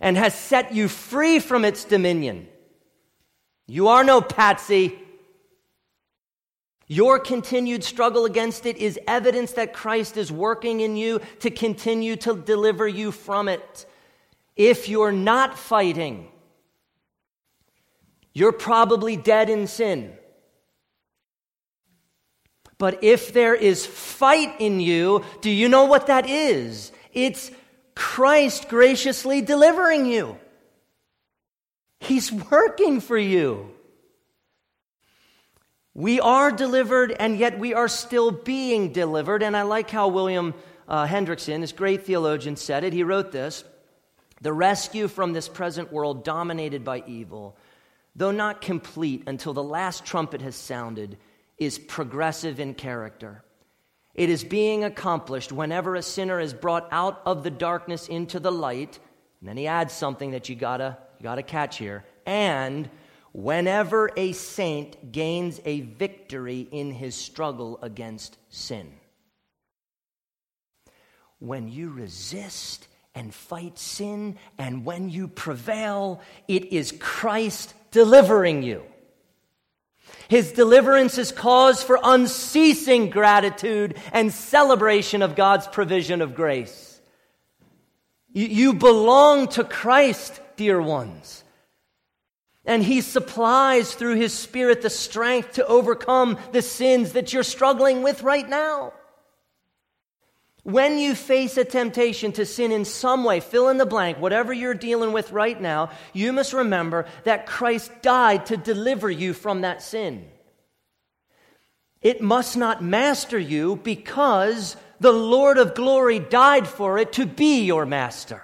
and 0.00 0.16
has 0.16 0.34
set 0.34 0.72
you 0.74 0.88
free 0.88 1.38
from 1.38 1.64
its 1.64 1.84
dominion. 1.84 2.48
You 3.66 3.88
are 3.88 4.02
no 4.02 4.20
patsy. 4.20 4.98
Your 6.86 7.18
continued 7.18 7.84
struggle 7.84 8.24
against 8.24 8.66
it 8.66 8.78
is 8.78 8.98
evidence 9.06 9.52
that 9.52 9.72
Christ 9.72 10.16
is 10.16 10.32
working 10.32 10.80
in 10.80 10.96
you 10.96 11.20
to 11.40 11.50
continue 11.50 12.16
to 12.16 12.34
deliver 12.34 12.88
you 12.88 13.12
from 13.12 13.46
it. 13.46 13.86
If 14.56 14.88
you're 14.88 15.12
not 15.12 15.56
fighting, 15.56 16.28
you're 18.32 18.52
probably 18.52 19.16
dead 19.16 19.50
in 19.50 19.66
sin. 19.66 20.14
But 22.80 23.04
if 23.04 23.34
there 23.34 23.54
is 23.54 23.84
fight 23.84 24.54
in 24.58 24.80
you, 24.80 25.22
do 25.42 25.50
you 25.50 25.68
know 25.68 25.84
what 25.84 26.06
that 26.06 26.26
is? 26.26 26.92
It's 27.12 27.50
Christ 27.94 28.70
graciously 28.70 29.42
delivering 29.42 30.06
you. 30.06 30.38
He's 31.98 32.32
working 32.32 33.02
for 33.02 33.18
you. 33.18 33.70
We 35.92 36.20
are 36.20 36.50
delivered, 36.50 37.12
and 37.12 37.36
yet 37.36 37.58
we 37.58 37.74
are 37.74 37.86
still 37.86 38.30
being 38.30 38.92
delivered. 38.94 39.42
And 39.42 39.54
I 39.54 39.62
like 39.62 39.90
how 39.90 40.08
William 40.08 40.54
uh, 40.88 41.06
Hendriksen, 41.06 41.60
this 41.60 41.72
great 41.72 42.06
theologian, 42.06 42.56
said 42.56 42.82
it. 42.82 42.94
He 42.94 43.02
wrote 43.02 43.30
this 43.30 43.62
The 44.40 44.54
rescue 44.54 45.06
from 45.06 45.34
this 45.34 45.50
present 45.50 45.92
world 45.92 46.24
dominated 46.24 46.82
by 46.82 47.02
evil, 47.06 47.58
though 48.16 48.30
not 48.30 48.62
complete 48.62 49.24
until 49.26 49.52
the 49.52 49.62
last 49.62 50.06
trumpet 50.06 50.40
has 50.40 50.56
sounded, 50.56 51.18
is 51.60 51.78
progressive 51.78 52.58
in 52.58 52.74
character. 52.74 53.44
It 54.14 54.28
is 54.28 54.42
being 54.42 54.82
accomplished 54.82 55.52
whenever 55.52 55.94
a 55.94 56.02
sinner 56.02 56.40
is 56.40 56.52
brought 56.52 56.88
out 56.90 57.22
of 57.24 57.44
the 57.44 57.50
darkness 57.50 58.08
into 58.08 58.40
the 58.40 58.50
light. 58.50 58.98
And 59.40 59.48
then 59.48 59.56
he 59.56 59.68
adds 59.68 59.92
something 59.92 60.32
that 60.32 60.48
you 60.48 60.56
gotta, 60.56 60.98
you 61.18 61.22
gotta 61.22 61.44
catch 61.44 61.78
here. 61.78 62.04
And 62.26 62.90
whenever 63.32 64.10
a 64.16 64.32
saint 64.32 65.12
gains 65.12 65.60
a 65.64 65.82
victory 65.82 66.66
in 66.72 66.90
his 66.90 67.14
struggle 67.14 67.78
against 67.82 68.36
sin. 68.48 68.92
When 71.38 71.68
you 71.68 71.90
resist 71.90 72.88
and 73.14 73.32
fight 73.32 73.78
sin, 73.78 74.36
and 74.58 74.84
when 74.84 75.08
you 75.08 75.28
prevail, 75.28 76.20
it 76.48 76.72
is 76.72 76.92
Christ 76.98 77.74
delivering 77.90 78.62
you. 78.62 78.84
His 80.30 80.52
deliverance 80.52 81.18
is 81.18 81.32
cause 81.32 81.82
for 81.82 81.98
unceasing 82.04 83.10
gratitude 83.10 83.96
and 84.12 84.32
celebration 84.32 85.22
of 85.22 85.34
God's 85.34 85.66
provision 85.66 86.22
of 86.22 86.36
grace. 86.36 87.00
You, 88.32 88.74
belong 88.74 89.48
to 89.48 89.64
Christ, 89.64 90.40
dear 90.54 90.80
ones. 90.80 91.42
And 92.64 92.84
He 92.84 93.00
supplies 93.00 93.92
through 93.92 94.14
His 94.14 94.32
Spirit 94.32 94.82
the 94.82 94.88
strength 94.88 95.54
to 95.54 95.66
overcome 95.66 96.38
the 96.52 96.62
sins 96.62 97.14
that 97.14 97.32
you're 97.32 97.42
struggling 97.42 98.04
with 98.04 98.22
right 98.22 98.48
now. 98.48 98.92
When 100.62 100.98
you 100.98 101.14
face 101.14 101.56
a 101.56 101.64
temptation 101.64 102.32
to 102.32 102.44
sin 102.44 102.70
in 102.70 102.84
some 102.84 103.24
way, 103.24 103.40
fill 103.40 103.68
in 103.68 103.78
the 103.78 103.86
blank, 103.86 104.18
whatever 104.18 104.52
you're 104.52 104.74
dealing 104.74 105.12
with 105.12 105.32
right 105.32 105.58
now, 105.58 105.90
you 106.12 106.32
must 106.32 106.52
remember 106.52 107.06
that 107.24 107.46
Christ 107.46 107.90
died 108.02 108.46
to 108.46 108.56
deliver 108.56 109.10
you 109.10 109.32
from 109.32 109.62
that 109.62 109.82
sin. 109.82 110.26
It 112.02 112.20
must 112.20 112.56
not 112.56 112.82
master 112.82 113.38
you 113.38 113.76
because 113.76 114.76
the 115.00 115.12
Lord 115.12 115.58
of 115.58 115.74
glory 115.74 116.18
died 116.18 116.68
for 116.68 116.98
it 116.98 117.14
to 117.14 117.26
be 117.26 117.62
your 117.62 117.86
master. 117.86 118.42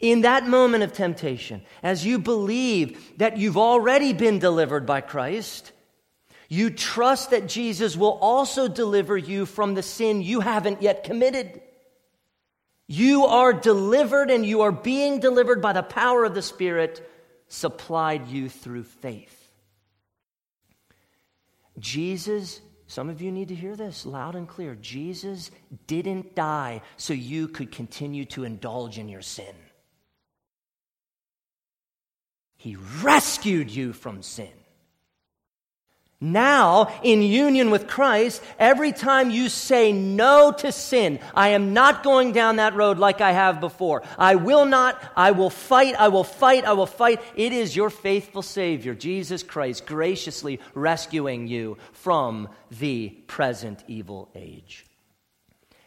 In 0.00 0.20
that 0.20 0.46
moment 0.46 0.84
of 0.84 0.92
temptation, 0.92 1.62
as 1.82 2.06
you 2.06 2.18
believe 2.18 3.18
that 3.18 3.36
you've 3.36 3.56
already 3.56 4.12
been 4.12 4.38
delivered 4.38 4.86
by 4.86 5.00
Christ, 5.00 5.72
you 6.48 6.70
trust 6.70 7.30
that 7.30 7.46
Jesus 7.46 7.96
will 7.96 8.18
also 8.20 8.68
deliver 8.68 9.16
you 9.16 9.44
from 9.44 9.74
the 9.74 9.82
sin 9.82 10.22
you 10.22 10.40
haven't 10.40 10.80
yet 10.80 11.04
committed. 11.04 11.60
You 12.86 13.26
are 13.26 13.52
delivered 13.52 14.30
and 14.30 14.46
you 14.46 14.62
are 14.62 14.72
being 14.72 15.20
delivered 15.20 15.60
by 15.60 15.74
the 15.74 15.82
power 15.82 16.24
of 16.24 16.34
the 16.34 16.40
Spirit 16.40 17.06
supplied 17.48 18.28
you 18.28 18.48
through 18.48 18.84
faith. 18.84 19.34
Jesus, 21.78 22.62
some 22.86 23.10
of 23.10 23.20
you 23.20 23.30
need 23.30 23.48
to 23.48 23.54
hear 23.54 23.76
this 23.76 24.06
loud 24.06 24.34
and 24.34 24.48
clear. 24.48 24.74
Jesus 24.74 25.50
didn't 25.86 26.34
die 26.34 26.80
so 26.96 27.12
you 27.12 27.46
could 27.46 27.70
continue 27.70 28.24
to 28.26 28.44
indulge 28.44 28.98
in 28.98 29.10
your 29.10 29.22
sin. 29.22 29.54
He 32.56 32.76
rescued 33.02 33.70
you 33.70 33.92
from 33.92 34.22
sin. 34.22 34.48
Now, 36.20 36.92
in 37.04 37.22
union 37.22 37.70
with 37.70 37.86
Christ, 37.86 38.42
every 38.58 38.90
time 38.90 39.30
you 39.30 39.48
say 39.48 39.92
no 39.92 40.50
to 40.50 40.72
sin, 40.72 41.20
I 41.32 41.50
am 41.50 41.72
not 41.72 42.02
going 42.02 42.32
down 42.32 42.56
that 42.56 42.74
road 42.74 42.98
like 42.98 43.20
I 43.20 43.30
have 43.30 43.60
before. 43.60 44.02
I 44.18 44.34
will 44.34 44.66
not, 44.66 45.00
I 45.14 45.30
will 45.30 45.50
fight, 45.50 45.94
I 45.94 46.08
will 46.08 46.24
fight, 46.24 46.64
I 46.64 46.72
will 46.72 46.86
fight. 46.86 47.22
It 47.36 47.52
is 47.52 47.76
your 47.76 47.88
faithful 47.88 48.42
Savior, 48.42 48.96
Jesus 48.96 49.44
Christ, 49.44 49.86
graciously 49.86 50.58
rescuing 50.74 51.46
you 51.46 51.78
from 51.92 52.48
the 52.72 53.10
present 53.28 53.84
evil 53.86 54.28
age. 54.34 54.86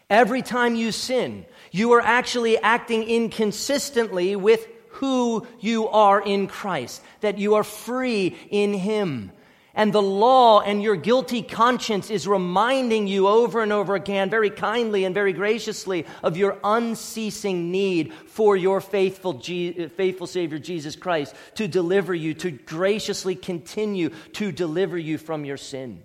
Every 0.10 0.42
time 0.42 0.76
you 0.76 0.94
sin, 0.94 1.46
you 1.72 1.92
are 1.92 2.02
actually 2.02 2.58
acting 2.58 3.04
inconsistently 3.04 4.38
with 4.38 4.66
who 4.92 5.46
you 5.60 5.90
are 5.90 6.22
in 6.22 6.48
Christ, 6.48 7.02
that 7.20 7.38
you 7.38 7.56
are 7.56 7.66
free 7.66 8.38
in 8.50 8.74
Him 8.74 9.34
and 9.74 9.94
the 9.94 10.02
law 10.02 10.60
and 10.60 10.84
your 10.84 10.98
guilty 10.98 11.42
conscience 11.42 12.10
is 12.10 12.28
reminding 12.28 13.08
you 13.08 13.28
over 13.28 13.62
and 13.62 13.72
over 13.72 13.96
again, 13.96 14.30
very 14.30 14.50
kindly 14.50 15.06
and 15.06 15.16
very 15.16 15.32
graciously, 15.32 16.06
of 16.24 16.36
your 16.36 16.58
unceasing 16.64 17.72
need 17.72 18.14
for 18.14 18.58
your 18.58 18.82
faithful, 18.82 19.34
Je- 19.34 19.88
faithful 19.88 20.28
Savior 20.28 20.60
Jesus 20.60 20.96
Christ 20.98 21.34
to 21.56 21.68
deliver 21.68 22.14
you, 22.14 22.34
to 22.36 22.52
graciously 22.52 23.36
continue 23.36 24.10
to 24.34 24.52
deliver 24.52 24.98
you 24.98 25.18
from 25.18 25.46
your 25.46 25.58
sin, 25.58 26.04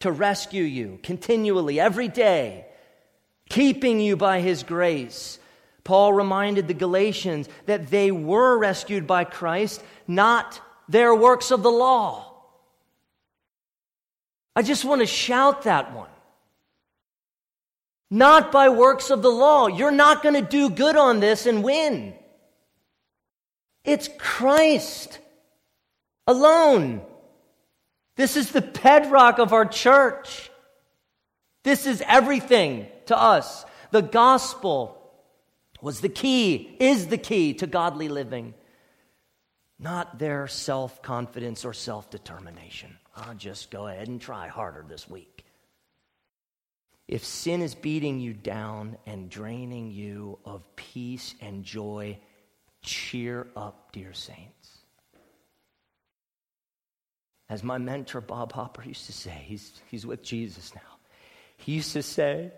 to 0.00 0.12
rescue 0.12 0.64
you 0.64 1.00
continually, 1.02 1.80
every 1.80 2.08
day, 2.08 2.66
keeping 3.48 3.98
you 3.98 4.16
by 4.16 4.40
His 4.40 4.62
grace. 4.62 5.40
Paul 5.82 6.12
reminded 6.12 6.68
the 6.68 6.74
Galatians 6.74 7.48
that 7.66 7.88
they 7.88 8.12
were 8.12 8.58
rescued 8.58 9.06
by 9.06 9.24
Christ, 9.24 9.82
not 10.06 10.60
their 10.88 11.14
works 11.14 11.50
of 11.50 11.62
the 11.62 11.70
law. 11.70 12.27
I 14.58 14.62
just 14.62 14.84
want 14.84 15.02
to 15.02 15.06
shout 15.06 15.62
that 15.62 15.94
one. 15.94 16.10
Not 18.10 18.50
by 18.50 18.70
works 18.70 19.10
of 19.10 19.22
the 19.22 19.30
law. 19.30 19.68
You're 19.68 19.92
not 19.92 20.20
going 20.20 20.34
to 20.34 20.42
do 20.42 20.68
good 20.68 20.96
on 20.96 21.20
this 21.20 21.46
and 21.46 21.62
win. 21.62 22.12
It's 23.84 24.08
Christ 24.18 25.20
alone. 26.26 27.02
This 28.16 28.36
is 28.36 28.50
the 28.50 28.62
bedrock 28.62 29.38
of 29.38 29.52
our 29.52 29.64
church. 29.64 30.50
This 31.62 31.86
is 31.86 32.02
everything 32.04 32.88
to 33.06 33.16
us. 33.16 33.64
The 33.92 34.02
gospel 34.02 35.08
was 35.80 36.00
the 36.00 36.08
key, 36.08 36.76
is 36.80 37.06
the 37.06 37.16
key 37.16 37.54
to 37.54 37.68
godly 37.68 38.08
living, 38.08 38.54
not 39.78 40.18
their 40.18 40.48
self 40.48 41.00
confidence 41.00 41.64
or 41.64 41.72
self 41.72 42.10
determination. 42.10 42.98
I'll 43.18 43.34
just 43.34 43.70
go 43.70 43.86
ahead 43.86 44.08
and 44.08 44.20
try 44.20 44.48
harder 44.48 44.84
this 44.88 45.08
week. 45.08 45.44
If 47.06 47.24
sin 47.24 47.62
is 47.62 47.74
beating 47.74 48.20
you 48.20 48.34
down 48.34 48.98
and 49.06 49.30
draining 49.30 49.90
you 49.90 50.38
of 50.44 50.62
peace 50.76 51.34
and 51.40 51.64
joy, 51.64 52.18
cheer 52.82 53.46
up, 53.56 53.92
dear 53.92 54.12
saints. 54.12 54.78
As 57.48 57.64
my 57.64 57.78
mentor 57.78 58.20
Bob 58.20 58.52
Hopper 58.52 58.82
used 58.84 59.06
to 59.06 59.12
say, 59.12 59.42
he's, 59.46 59.72
he's 59.90 60.04
with 60.04 60.22
Jesus 60.22 60.74
now. 60.74 60.98
He 61.56 61.72
used 61.72 61.94
to 61.94 62.02
say, 62.02 62.52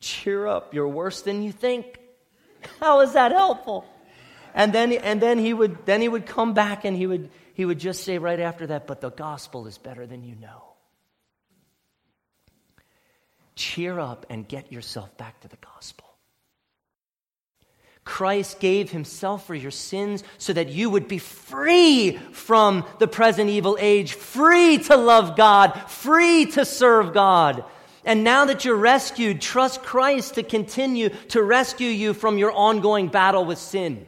Cheer 0.00 0.46
up, 0.46 0.74
you're 0.74 0.88
worse 0.88 1.22
than 1.22 1.42
you 1.42 1.50
think. 1.50 1.98
How 2.80 3.00
is 3.00 3.14
that 3.14 3.32
helpful? 3.32 3.84
And 4.54 4.72
then, 4.72 4.92
and 4.92 5.20
then, 5.20 5.38
he 5.38 5.52
would, 5.52 5.84
then 5.86 6.00
he 6.00 6.08
would 6.08 6.24
come 6.24 6.54
back 6.54 6.84
and 6.84 6.96
he 6.96 7.06
would, 7.06 7.30
he 7.58 7.64
would 7.64 7.80
just 7.80 8.04
say 8.04 8.18
right 8.18 8.38
after 8.38 8.68
that, 8.68 8.86
but 8.86 9.00
the 9.00 9.10
gospel 9.10 9.66
is 9.66 9.78
better 9.78 10.06
than 10.06 10.22
you 10.22 10.36
know. 10.36 10.62
Cheer 13.56 13.98
up 13.98 14.26
and 14.30 14.46
get 14.46 14.70
yourself 14.70 15.16
back 15.16 15.40
to 15.40 15.48
the 15.48 15.56
gospel. 15.56 16.06
Christ 18.04 18.60
gave 18.60 18.92
himself 18.92 19.44
for 19.44 19.56
your 19.56 19.72
sins 19.72 20.22
so 20.38 20.52
that 20.52 20.68
you 20.68 20.88
would 20.88 21.08
be 21.08 21.18
free 21.18 22.16
from 22.30 22.84
the 23.00 23.08
present 23.08 23.50
evil 23.50 23.76
age, 23.80 24.12
free 24.12 24.78
to 24.78 24.96
love 24.96 25.36
God, 25.36 25.72
free 25.88 26.46
to 26.52 26.64
serve 26.64 27.12
God. 27.12 27.64
And 28.04 28.22
now 28.22 28.44
that 28.44 28.64
you're 28.64 28.76
rescued, 28.76 29.40
trust 29.40 29.82
Christ 29.82 30.36
to 30.36 30.44
continue 30.44 31.08
to 31.30 31.42
rescue 31.42 31.90
you 31.90 32.14
from 32.14 32.38
your 32.38 32.52
ongoing 32.52 33.08
battle 33.08 33.44
with 33.44 33.58
sin. 33.58 34.06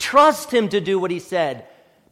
Trust 0.00 0.52
him 0.52 0.68
to 0.70 0.80
do 0.80 0.98
what 0.98 1.12
he 1.12 1.20
said. 1.20 1.64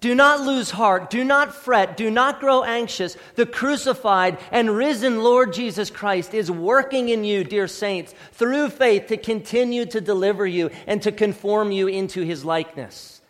Do 0.07 0.15
not 0.15 0.43
lose 0.43 0.71
heart. 0.71 1.11
Do 1.11 1.25
not 1.25 1.53
fret. 1.53 1.97
Do 1.97 2.13
not 2.13 2.39
grow 2.39 2.63
anxious. 2.63 3.17
The 3.35 3.45
crucified 3.45 4.39
and 4.53 4.71
risen 4.71 5.25
Lord 5.25 5.53
Jesus 5.53 5.91
Christ 5.91 6.33
is 6.33 6.49
working 6.49 7.09
in 7.09 7.25
you, 7.25 7.43
dear 7.43 7.67
saints, 7.67 8.15
through 8.31 8.69
faith 8.69 9.09
to 9.09 9.17
continue 9.17 9.85
to 9.87 10.01
deliver 10.01 10.47
you 10.47 10.71
and 10.87 11.03
to 11.03 11.11
conform 11.11 11.73
you 11.73 11.89
into 11.89 12.23
his 12.23 12.45
likeness. 12.45 13.21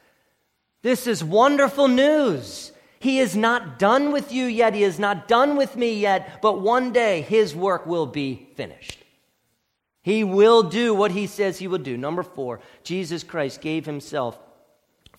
This 0.83 1.07
is 1.07 1.25
wonderful 1.25 1.89
news. 1.89 2.73
He 2.99 3.21
is 3.21 3.35
not 3.35 3.79
done 3.79 4.13
with 4.13 4.31
you 4.31 4.45
yet. 4.45 4.75
He 4.75 4.83
is 4.83 4.99
not 4.99 5.29
done 5.29 5.57
with 5.57 5.77
me 5.77 5.99
yet, 5.99 6.43
but 6.43 6.61
one 6.61 6.93
day 6.93 7.23
his 7.23 7.57
work 7.57 7.87
will 7.87 8.05
be 8.05 8.51
finished. 8.55 9.03
He 10.03 10.25
will 10.25 10.63
do 10.63 10.93
what 10.93 11.13
he 11.13 11.27
says 11.27 11.59
he 11.59 11.69
will 11.69 11.79
do. 11.79 11.97
Number 11.97 12.23
four, 12.23 12.61
Jesus 12.85 13.23
Christ 13.23 13.63
gave 13.63 13.87
himself 13.87 14.39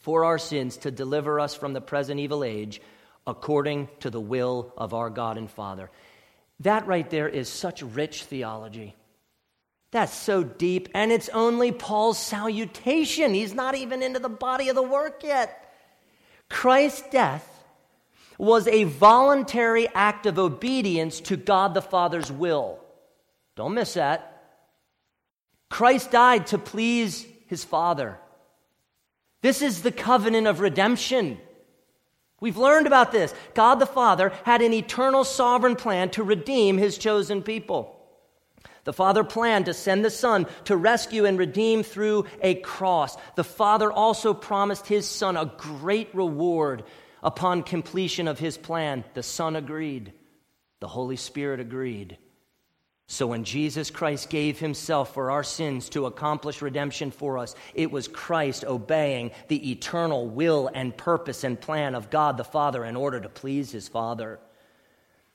for 0.08 0.24
our 0.24 0.38
sins 0.38 0.78
to 0.78 0.90
deliver 0.90 1.38
us 1.38 1.54
from 1.54 1.74
the 1.74 1.82
present 1.82 2.18
evil 2.18 2.42
age 2.42 2.82
according 3.28 3.90
to 4.00 4.10
the 4.10 4.22
will 4.22 4.72
of 4.78 4.94
our 4.94 5.10
God 5.10 5.38
and 5.38 5.52
Father. 5.52 5.92
That 6.62 6.88
right 6.88 7.10
there 7.10 7.28
is 7.28 7.50
such 7.50 7.82
rich 7.82 8.24
theology. 8.24 8.96
That's 9.92 10.14
so 10.14 10.46
deep, 10.46 10.88
and 10.94 11.12
it's 11.12 11.28
only 11.28 11.74
Paul's 11.74 12.18
salutation. 12.18 13.34
He's 13.34 13.54
not 13.54 13.76
even 13.76 14.02
into 14.02 14.20
the 14.20 14.30
body 14.30 14.70
of 14.70 14.76
the 14.76 14.82
work 14.82 15.24
yet. 15.26 15.76
Christ's 16.50 17.04
death 17.10 17.66
was 18.38 18.66
a 18.70 18.86
voluntary 18.86 19.90
act 19.90 20.26
of 20.26 20.40
obedience 20.40 21.20
to 21.20 21.36
God 21.36 21.74
the 21.74 21.82
Father's 21.82 22.32
will. 22.32 22.80
Don't 23.58 23.74
miss 23.74 23.96
that. 23.96 24.42
Christ 25.70 26.12
died 26.12 26.48
to 26.48 26.58
please 26.58 27.28
his 27.48 27.66
Father. 27.66 28.18
This 29.42 29.62
is 29.62 29.82
the 29.82 29.92
covenant 29.92 30.48
of 30.48 30.60
redemption. 30.60 31.38
We've 32.40 32.58
learned 32.58 32.88
about 32.88 33.12
this. 33.12 33.34
God 33.54 33.76
the 33.76 33.86
Father 33.86 34.32
had 34.44 34.62
an 34.62 34.74
eternal 34.74 35.24
sovereign 35.24 35.76
plan 35.76 36.10
to 36.12 36.24
redeem 36.24 36.78
his 36.78 36.98
chosen 36.98 37.42
people. 37.42 37.94
The 38.84 38.94
Father 38.94 39.24
planned 39.24 39.66
to 39.66 39.74
send 39.74 40.06
the 40.06 40.10
Son 40.10 40.48
to 40.66 40.78
rescue 40.78 41.26
and 41.26 41.38
redeem 41.38 41.84
through 41.84 42.26
a 42.42 42.56
cross. 42.56 43.18
The 43.36 43.44
Father 43.44 43.92
also 43.92 44.34
promised 44.34 44.88
his 44.88 45.08
Son 45.08 45.36
a 45.36 45.52
great 45.58 46.14
reward 46.16 46.84
upon 47.22 47.64
completion 47.64 48.28
of 48.28 48.40
his 48.40 48.58
plan. 48.58 49.04
The 49.14 49.24
Son 49.24 49.56
agreed, 49.56 50.14
the 50.80 50.88
Holy 50.88 51.18
Spirit 51.18 51.60
agreed. 51.60 52.18
So 53.10 53.28
when 53.28 53.46
Jesus 53.46 53.90
Christ 53.90 54.30
gave 54.30 54.60
himself 54.60 55.14
for 55.14 55.32
our 55.32 55.44
sins 55.44 55.88
to 55.90 56.08
accomplish 56.08 56.62
redemption 56.62 57.10
for 57.10 57.38
us, 57.38 57.56
it 57.74 57.90
was 57.90 58.10
Christ 58.10 58.66
obeying 58.66 59.32
the 59.48 59.72
eternal 59.72 60.28
will 60.28 60.70
and 60.74 60.96
purpose 60.96 61.46
and 61.46 61.60
plan 61.60 61.96
of 61.96 62.10
God 62.10 62.36
the 62.36 62.44
Father 62.44 62.84
in 62.84 62.98
order 62.98 63.22
to 63.22 63.30
please 63.30 63.72
his 63.72 63.88
Father. 63.88 64.40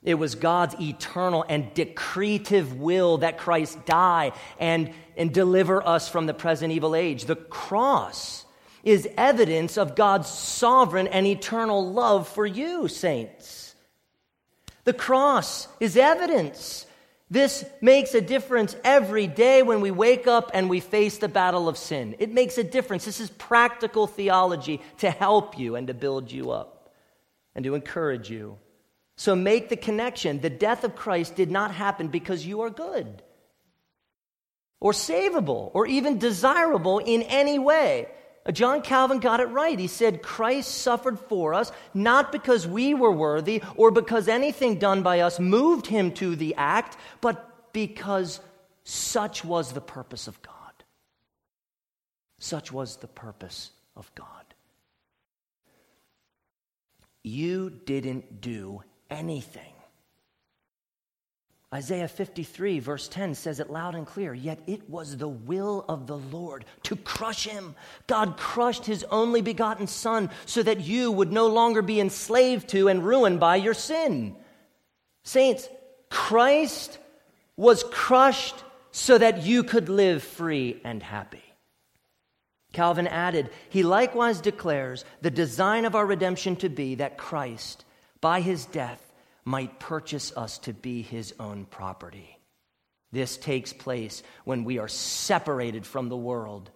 It 0.02 0.14
was 0.14 0.34
God's 0.34 0.78
eternal 0.80 1.46
and 1.48 1.72
decretive 1.72 2.74
will 2.78 3.18
that 3.18 3.38
Christ 3.38 3.86
die 3.86 4.32
and, 4.58 4.92
and 5.16 5.32
deliver 5.32 5.86
us 5.86 6.10
from 6.10 6.26
the 6.26 6.34
present 6.34 6.72
evil 6.72 6.94
age. 6.94 7.24
The 7.24 7.36
cross 7.36 8.44
is 8.84 9.08
evidence 9.16 9.78
of 9.78 9.94
God's 9.94 10.28
sovereign 10.28 11.06
and 11.06 11.26
eternal 11.26 11.90
love 11.90 12.28
for 12.28 12.44
you, 12.44 12.88
saints. 12.88 13.74
The 14.84 14.92
cross 14.92 15.68
is 15.80 15.96
evidence 15.96 16.86
this 17.32 17.64
makes 17.80 18.12
a 18.12 18.20
difference 18.20 18.76
every 18.84 19.26
day 19.26 19.62
when 19.62 19.80
we 19.80 19.90
wake 19.90 20.26
up 20.26 20.50
and 20.52 20.68
we 20.68 20.80
face 20.80 21.16
the 21.16 21.28
battle 21.28 21.66
of 21.66 21.78
sin. 21.78 22.14
It 22.18 22.30
makes 22.30 22.58
a 22.58 22.62
difference. 22.62 23.06
This 23.06 23.20
is 23.20 23.30
practical 23.30 24.06
theology 24.06 24.82
to 24.98 25.10
help 25.10 25.58
you 25.58 25.74
and 25.74 25.86
to 25.86 25.94
build 25.94 26.30
you 26.30 26.50
up 26.50 26.92
and 27.54 27.64
to 27.64 27.74
encourage 27.74 28.28
you. 28.28 28.58
So 29.16 29.34
make 29.34 29.70
the 29.70 29.78
connection. 29.78 30.42
The 30.42 30.50
death 30.50 30.84
of 30.84 30.94
Christ 30.94 31.34
did 31.34 31.50
not 31.50 31.72
happen 31.72 32.08
because 32.08 32.44
you 32.44 32.60
are 32.60 32.70
good 32.70 33.22
or 34.78 34.92
savable 34.92 35.70
or 35.72 35.86
even 35.86 36.18
desirable 36.18 36.98
in 36.98 37.22
any 37.22 37.58
way. 37.58 38.08
John 38.50 38.82
Calvin 38.82 39.20
got 39.20 39.40
it 39.40 39.46
right. 39.46 39.78
He 39.78 39.86
said, 39.86 40.22
Christ 40.22 40.70
suffered 40.78 41.18
for 41.18 41.54
us, 41.54 41.70
not 41.94 42.32
because 42.32 42.66
we 42.66 42.92
were 42.92 43.12
worthy 43.12 43.62
or 43.76 43.92
because 43.92 44.26
anything 44.26 44.78
done 44.78 45.02
by 45.02 45.20
us 45.20 45.38
moved 45.38 45.86
him 45.86 46.12
to 46.14 46.34
the 46.34 46.54
act, 46.56 46.96
but 47.20 47.72
because 47.72 48.40
such 48.84 49.44
was 49.44 49.72
the 49.72 49.80
purpose 49.80 50.26
of 50.26 50.42
God. 50.42 50.52
Such 52.38 52.72
was 52.72 52.96
the 52.96 53.06
purpose 53.06 53.70
of 53.96 54.12
God. 54.16 54.26
You 57.22 57.70
didn't 57.70 58.40
do 58.40 58.82
anything. 59.08 59.72
Isaiah 61.74 62.08
53, 62.08 62.80
verse 62.80 63.08
10 63.08 63.34
says 63.34 63.58
it 63.58 63.70
loud 63.70 63.94
and 63.94 64.06
clear. 64.06 64.34
Yet 64.34 64.60
it 64.66 64.90
was 64.90 65.16
the 65.16 65.28
will 65.28 65.86
of 65.88 66.06
the 66.06 66.18
Lord 66.18 66.66
to 66.82 66.96
crush 66.96 67.46
him. 67.46 67.74
God 68.06 68.36
crushed 68.36 68.84
his 68.84 69.04
only 69.04 69.40
begotten 69.40 69.86
Son 69.86 70.28
so 70.44 70.62
that 70.62 70.80
you 70.80 71.10
would 71.10 71.32
no 71.32 71.46
longer 71.46 71.80
be 71.80 71.98
enslaved 71.98 72.68
to 72.70 72.88
and 72.88 73.04
ruined 73.04 73.40
by 73.40 73.56
your 73.56 73.72
sin. 73.72 74.36
Saints, 75.24 75.66
Christ 76.10 76.98
was 77.56 77.84
crushed 77.90 78.56
so 78.90 79.16
that 79.16 79.42
you 79.42 79.64
could 79.64 79.88
live 79.88 80.22
free 80.22 80.78
and 80.84 81.02
happy. 81.02 81.42
Calvin 82.72 83.06
added, 83.06 83.50
He 83.70 83.82
likewise 83.82 84.40
declares 84.40 85.06
the 85.22 85.30
design 85.30 85.86
of 85.86 85.94
our 85.94 86.06
redemption 86.06 86.56
to 86.56 86.68
be 86.68 86.96
that 86.96 87.16
Christ, 87.16 87.84
by 88.20 88.40
his 88.40 88.66
death, 88.66 89.11
might 89.44 89.80
purchase 89.80 90.32
us 90.36 90.58
to 90.58 90.72
be 90.72 91.02
his 91.02 91.34
own 91.40 91.64
property. 91.64 92.38
This 93.10 93.36
takes 93.36 93.72
place 93.72 94.22
when 94.44 94.64
we 94.64 94.78
are 94.78 94.88
separated 94.88 95.86
from 95.86 96.08
the 96.08 96.16
world. 96.16 96.70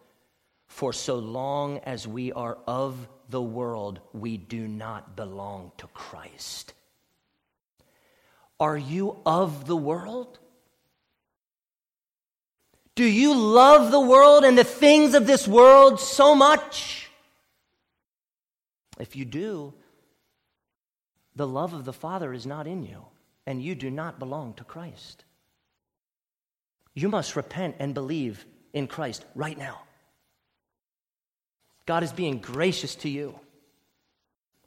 For 0.66 0.92
so 0.92 1.16
long 1.16 1.78
as 1.78 2.06
we 2.06 2.32
are 2.32 2.58
of 2.66 3.08
the 3.30 3.42
world, 3.42 4.00
we 4.12 4.36
do 4.36 4.68
not 4.68 5.16
belong 5.16 5.72
to 5.78 5.86
Christ. 5.88 6.74
Are 8.58 8.76
you 8.76 9.16
of 9.24 9.66
the 9.66 9.76
world? 9.76 10.38
Do 12.94 13.04
you 13.04 13.34
love 13.34 13.90
the 13.90 14.00
world 14.00 14.44
and 14.44 14.56
the 14.56 14.64
things 14.64 15.14
of 15.14 15.26
this 15.26 15.46
world 15.46 16.00
so 16.00 16.34
much? 16.34 17.10
If 18.98 19.14
you 19.14 19.24
do, 19.26 19.74
the 21.36 21.46
love 21.46 21.74
of 21.74 21.84
the 21.84 21.92
Father 21.92 22.32
is 22.32 22.46
not 22.46 22.66
in 22.66 22.82
you, 22.82 23.04
and 23.46 23.62
you 23.62 23.74
do 23.74 23.90
not 23.90 24.18
belong 24.18 24.54
to 24.54 24.64
Christ. 24.64 25.24
You 26.94 27.10
must 27.10 27.36
repent 27.36 27.76
and 27.78 27.94
believe 27.94 28.44
in 28.72 28.86
Christ 28.86 29.24
right 29.34 29.56
now. 29.56 29.82
God 31.84 32.02
is 32.02 32.12
being 32.12 32.38
gracious 32.38 32.96
to 32.96 33.08
you. 33.08 33.38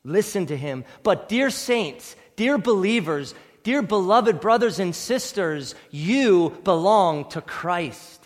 Listen 0.04 0.46
to 0.46 0.56
him. 0.56 0.86
But, 1.04 1.28
dear 1.28 1.50
saints, 1.50 2.16
dear 2.36 2.58
believers, 2.58 3.34
dear 3.64 3.82
beloved 3.82 4.40
brothers 4.40 4.80
and 4.80 4.96
sisters, 4.96 5.76
you 5.92 6.58
belong 6.64 7.30
to 7.30 7.42
Christ. 7.42 8.19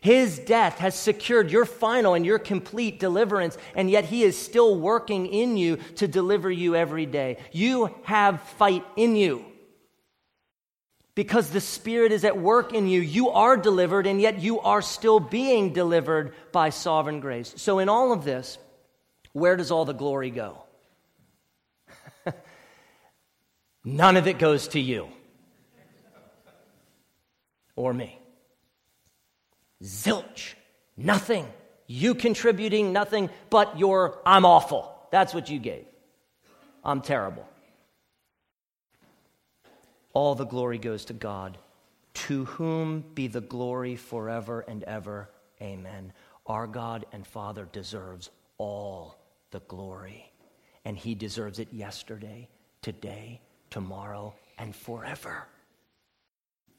His 0.00 0.38
death 0.38 0.78
has 0.78 0.94
secured 0.94 1.50
your 1.50 1.64
final 1.64 2.14
and 2.14 2.24
your 2.24 2.38
complete 2.38 3.00
deliverance, 3.00 3.58
and 3.74 3.90
yet 3.90 4.04
He 4.04 4.22
is 4.22 4.38
still 4.38 4.78
working 4.78 5.26
in 5.26 5.56
you 5.56 5.76
to 5.96 6.06
deliver 6.06 6.50
you 6.50 6.76
every 6.76 7.06
day. 7.06 7.38
You 7.52 7.94
have 8.04 8.40
fight 8.42 8.84
in 8.96 9.16
you. 9.16 9.44
Because 11.14 11.50
the 11.50 11.60
Spirit 11.60 12.12
is 12.12 12.24
at 12.24 12.38
work 12.38 12.72
in 12.72 12.86
you, 12.86 13.00
you 13.00 13.30
are 13.30 13.56
delivered, 13.56 14.06
and 14.06 14.20
yet 14.20 14.40
you 14.40 14.60
are 14.60 14.82
still 14.82 15.18
being 15.18 15.72
delivered 15.72 16.32
by 16.52 16.70
sovereign 16.70 17.18
grace. 17.18 17.52
So, 17.56 17.80
in 17.80 17.88
all 17.88 18.12
of 18.12 18.22
this, 18.24 18.56
where 19.32 19.56
does 19.56 19.72
all 19.72 19.84
the 19.84 19.94
glory 19.94 20.30
go? 20.30 20.62
None 23.84 24.16
of 24.16 24.28
it 24.28 24.38
goes 24.38 24.68
to 24.68 24.80
you 24.80 25.08
or 27.74 27.92
me. 27.92 28.18
Zilch. 29.82 30.54
Nothing. 30.96 31.46
You 31.86 32.14
contributing 32.14 32.92
nothing 32.92 33.30
but 33.50 33.78
your 33.78 34.20
I'm 34.26 34.44
awful. 34.44 34.94
That's 35.10 35.32
what 35.32 35.48
you 35.48 35.58
gave. 35.58 35.86
I'm 36.84 37.00
terrible. 37.00 37.48
All 40.12 40.34
the 40.34 40.44
glory 40.44 40.78
goes 40.78 41.04
to 41.06 41.12
God, 41.12 41.58
to 42.14 42.44
whom 42.44 43.04
be 43.14 43.28
the 43.28 43.40
glory 43.40 43.96
forever 43.96 44.64
and 44.66 44.82
ever. 44.84 45.30
Amen. 45.62 46.12
Our 46.46 46.66
God 46.66 47.06
and 47.12 47.26
Father 47.26 47.68
deserves 47.72 48.30
all 48.56 49.18
the 49.50 49.60
glory, 49.60 50.32
and 50.84 50.96
He 50.96 51.14
deserves 51.14 51.58
it 51.58 51.72
yesterday, 51.72 52.48
today, 52.82 53.40
tomorrow, 53.70 54.34
and 54.58 54.74
forever. 54.74 55.46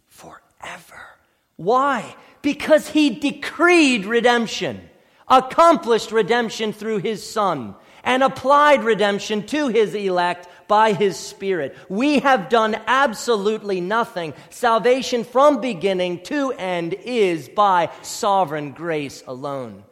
Forever. 0.07 1.18
Why? 1.59 2.15
Because 2.41 2.87
he 2.87 3.09
decreed 3.09 4.05
redemption, 4.05 4.79
accomplished 5.27 6.09
redemption 6.09 6.71
through 6.71 6.99
his 6.99 7.29
Son, 7.29 7.75
and 8.01 8.23
applied 8.23 8.85
redemption 8.85 9.45
to 9.47 9.67
his 9.67 9.93
elect 9.93 10.47
by 10.69 10.93
his 10.93 11.17
Spirit. 11.17 11.75
We 11.89 12.19
have 12.19 12.47
done 12.47 12.79
absolutely 12.87 13.81
nothing. 13.81 14.35
Salvation 14.49 15.25
from 15.25 15.59
beginning 15.59 16.23
to 16.23 16.53
end 16.53 16.93
is 16.93 17.49
by 17.49 17.89
sovereign 18.03 18.71
grace 18.71 19.21
alone. 19.27 19.83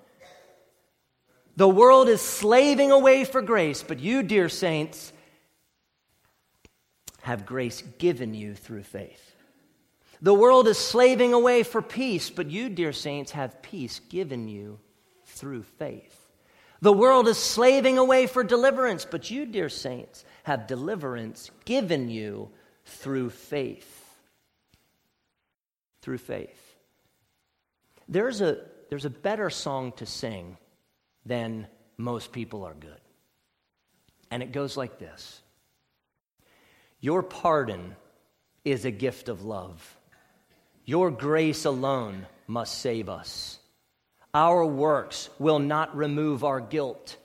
The 1.57 1.67
world 1.67 2.07
is 2.07 2.21
slaving 2.21 2.93
away 2.93 3.25
for 3.25 3.41
grace, 3.41 3.83
but 3.83 3.99
you, 3.99 4.23
dear 4.23 4.47
saints, 4.47 5.11
have 7.23 7.45
grace 7.45 7.83
given 7.97 8.33
you 8.33 8.55
through 8.55 8.83
faith. 8.83 9.26
The 10.21 10.33
world 10.33 10.67
is 10.67 10.77
slaving 10.77 11.33
away 11.33 11.63
for 11.63 11.81
peace, 11.81 12.29
but 12.29 12.49
you, 12.49 12.69
dear 12.69 12.93
saints, 12.93 13.31
have 13.31 13.61
peace 13.61 13.99
given 13.99 14.47
you 14.47 14.79
through 15.25 15.63
faith. 15.63 16.27
The 16.81 16.93
world 16.93 17.27
is 17.27 17.37
slaving 17.37 17.97
away 17.97 18.27
for 18.27 18.43
deliverance, 18.43 19.05
but 19.09 19.29
you, 19.29 19.45
dear 19.45 19.69
saints, 19.69 20.25
have 20.43 20.67
deliverance 20.67 21.51
given 21.65 22.09
you 22.09 22.49
through 22.85 23.31
faith. 23.31 24.05
Through 26.01 26.19
faith. 26.19 26.75
There's 28.07 28.41
a, 28.41 28.59
there's 28.89 29.05
a 29.05 29.09
better 29.09 29.49
song 29.49 29.91
to 29.93 30.05
sing 30.05 30.57
than 31.25 31.67
most 31.97 32.31
people 32.31 32.63
are 32.63 32.73
good. 32.73 33.01
And 34.31 34.43
it 34.43 34.51
goes 34.51 34.77
like 34.77 34.99
this 34.99 35.41
Your 36.99 37.23
pardon 37.23 37.95
is 38.63 38.85
a 38.85 38.91
gift 38.91 39.29
of 39.29 39.43
love. 39.43 39.96
Your 40.87 41.11
grace 41.11 41.65
alone 41.65 42.25
must 42.47 42.79
save 42.79 43.09
us. 43.09 43.59
Our 44.33 44.65
works 44.65 45.29
will 45.37 45.59
not 45.59 45.93
remove 45.97 46.45
our 46.45 46.61
guilt. 46.61 47.17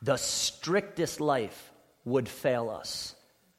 The 0.00 0.16
strictest 0.16 1.20
life 1.20 1.70
would 2.06 2.26
fail 2.26 2.70
us. 2.70 3.14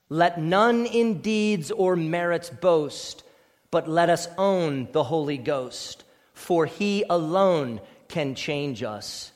Let 0.10 0.42
none 0.42 0.88
in 0.88 1.22
deeds 1.22 1.70
or 1.70 1.96
merits 1.96 2.50
boast, 2.50 3.24
but 3.70 3.88
let 3.88 4.10
us 4.10 4.28
own 4.40 4.88
the 4.92 5.04
Holy 5.04 5.38
Ghost, 5.38 6.04
for 6.34 6.66
he 6.66 7.06
alone 7.08 7.80
can 8.08 8.34
change 8.34 8.82
us 8.82 9.32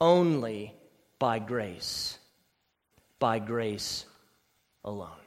only 0.00 0.74
by 1.18 1.38
grace. 1.38 2.18
By 3.18 3.38
grace 3.38 4.06
alone. 4.82 5.19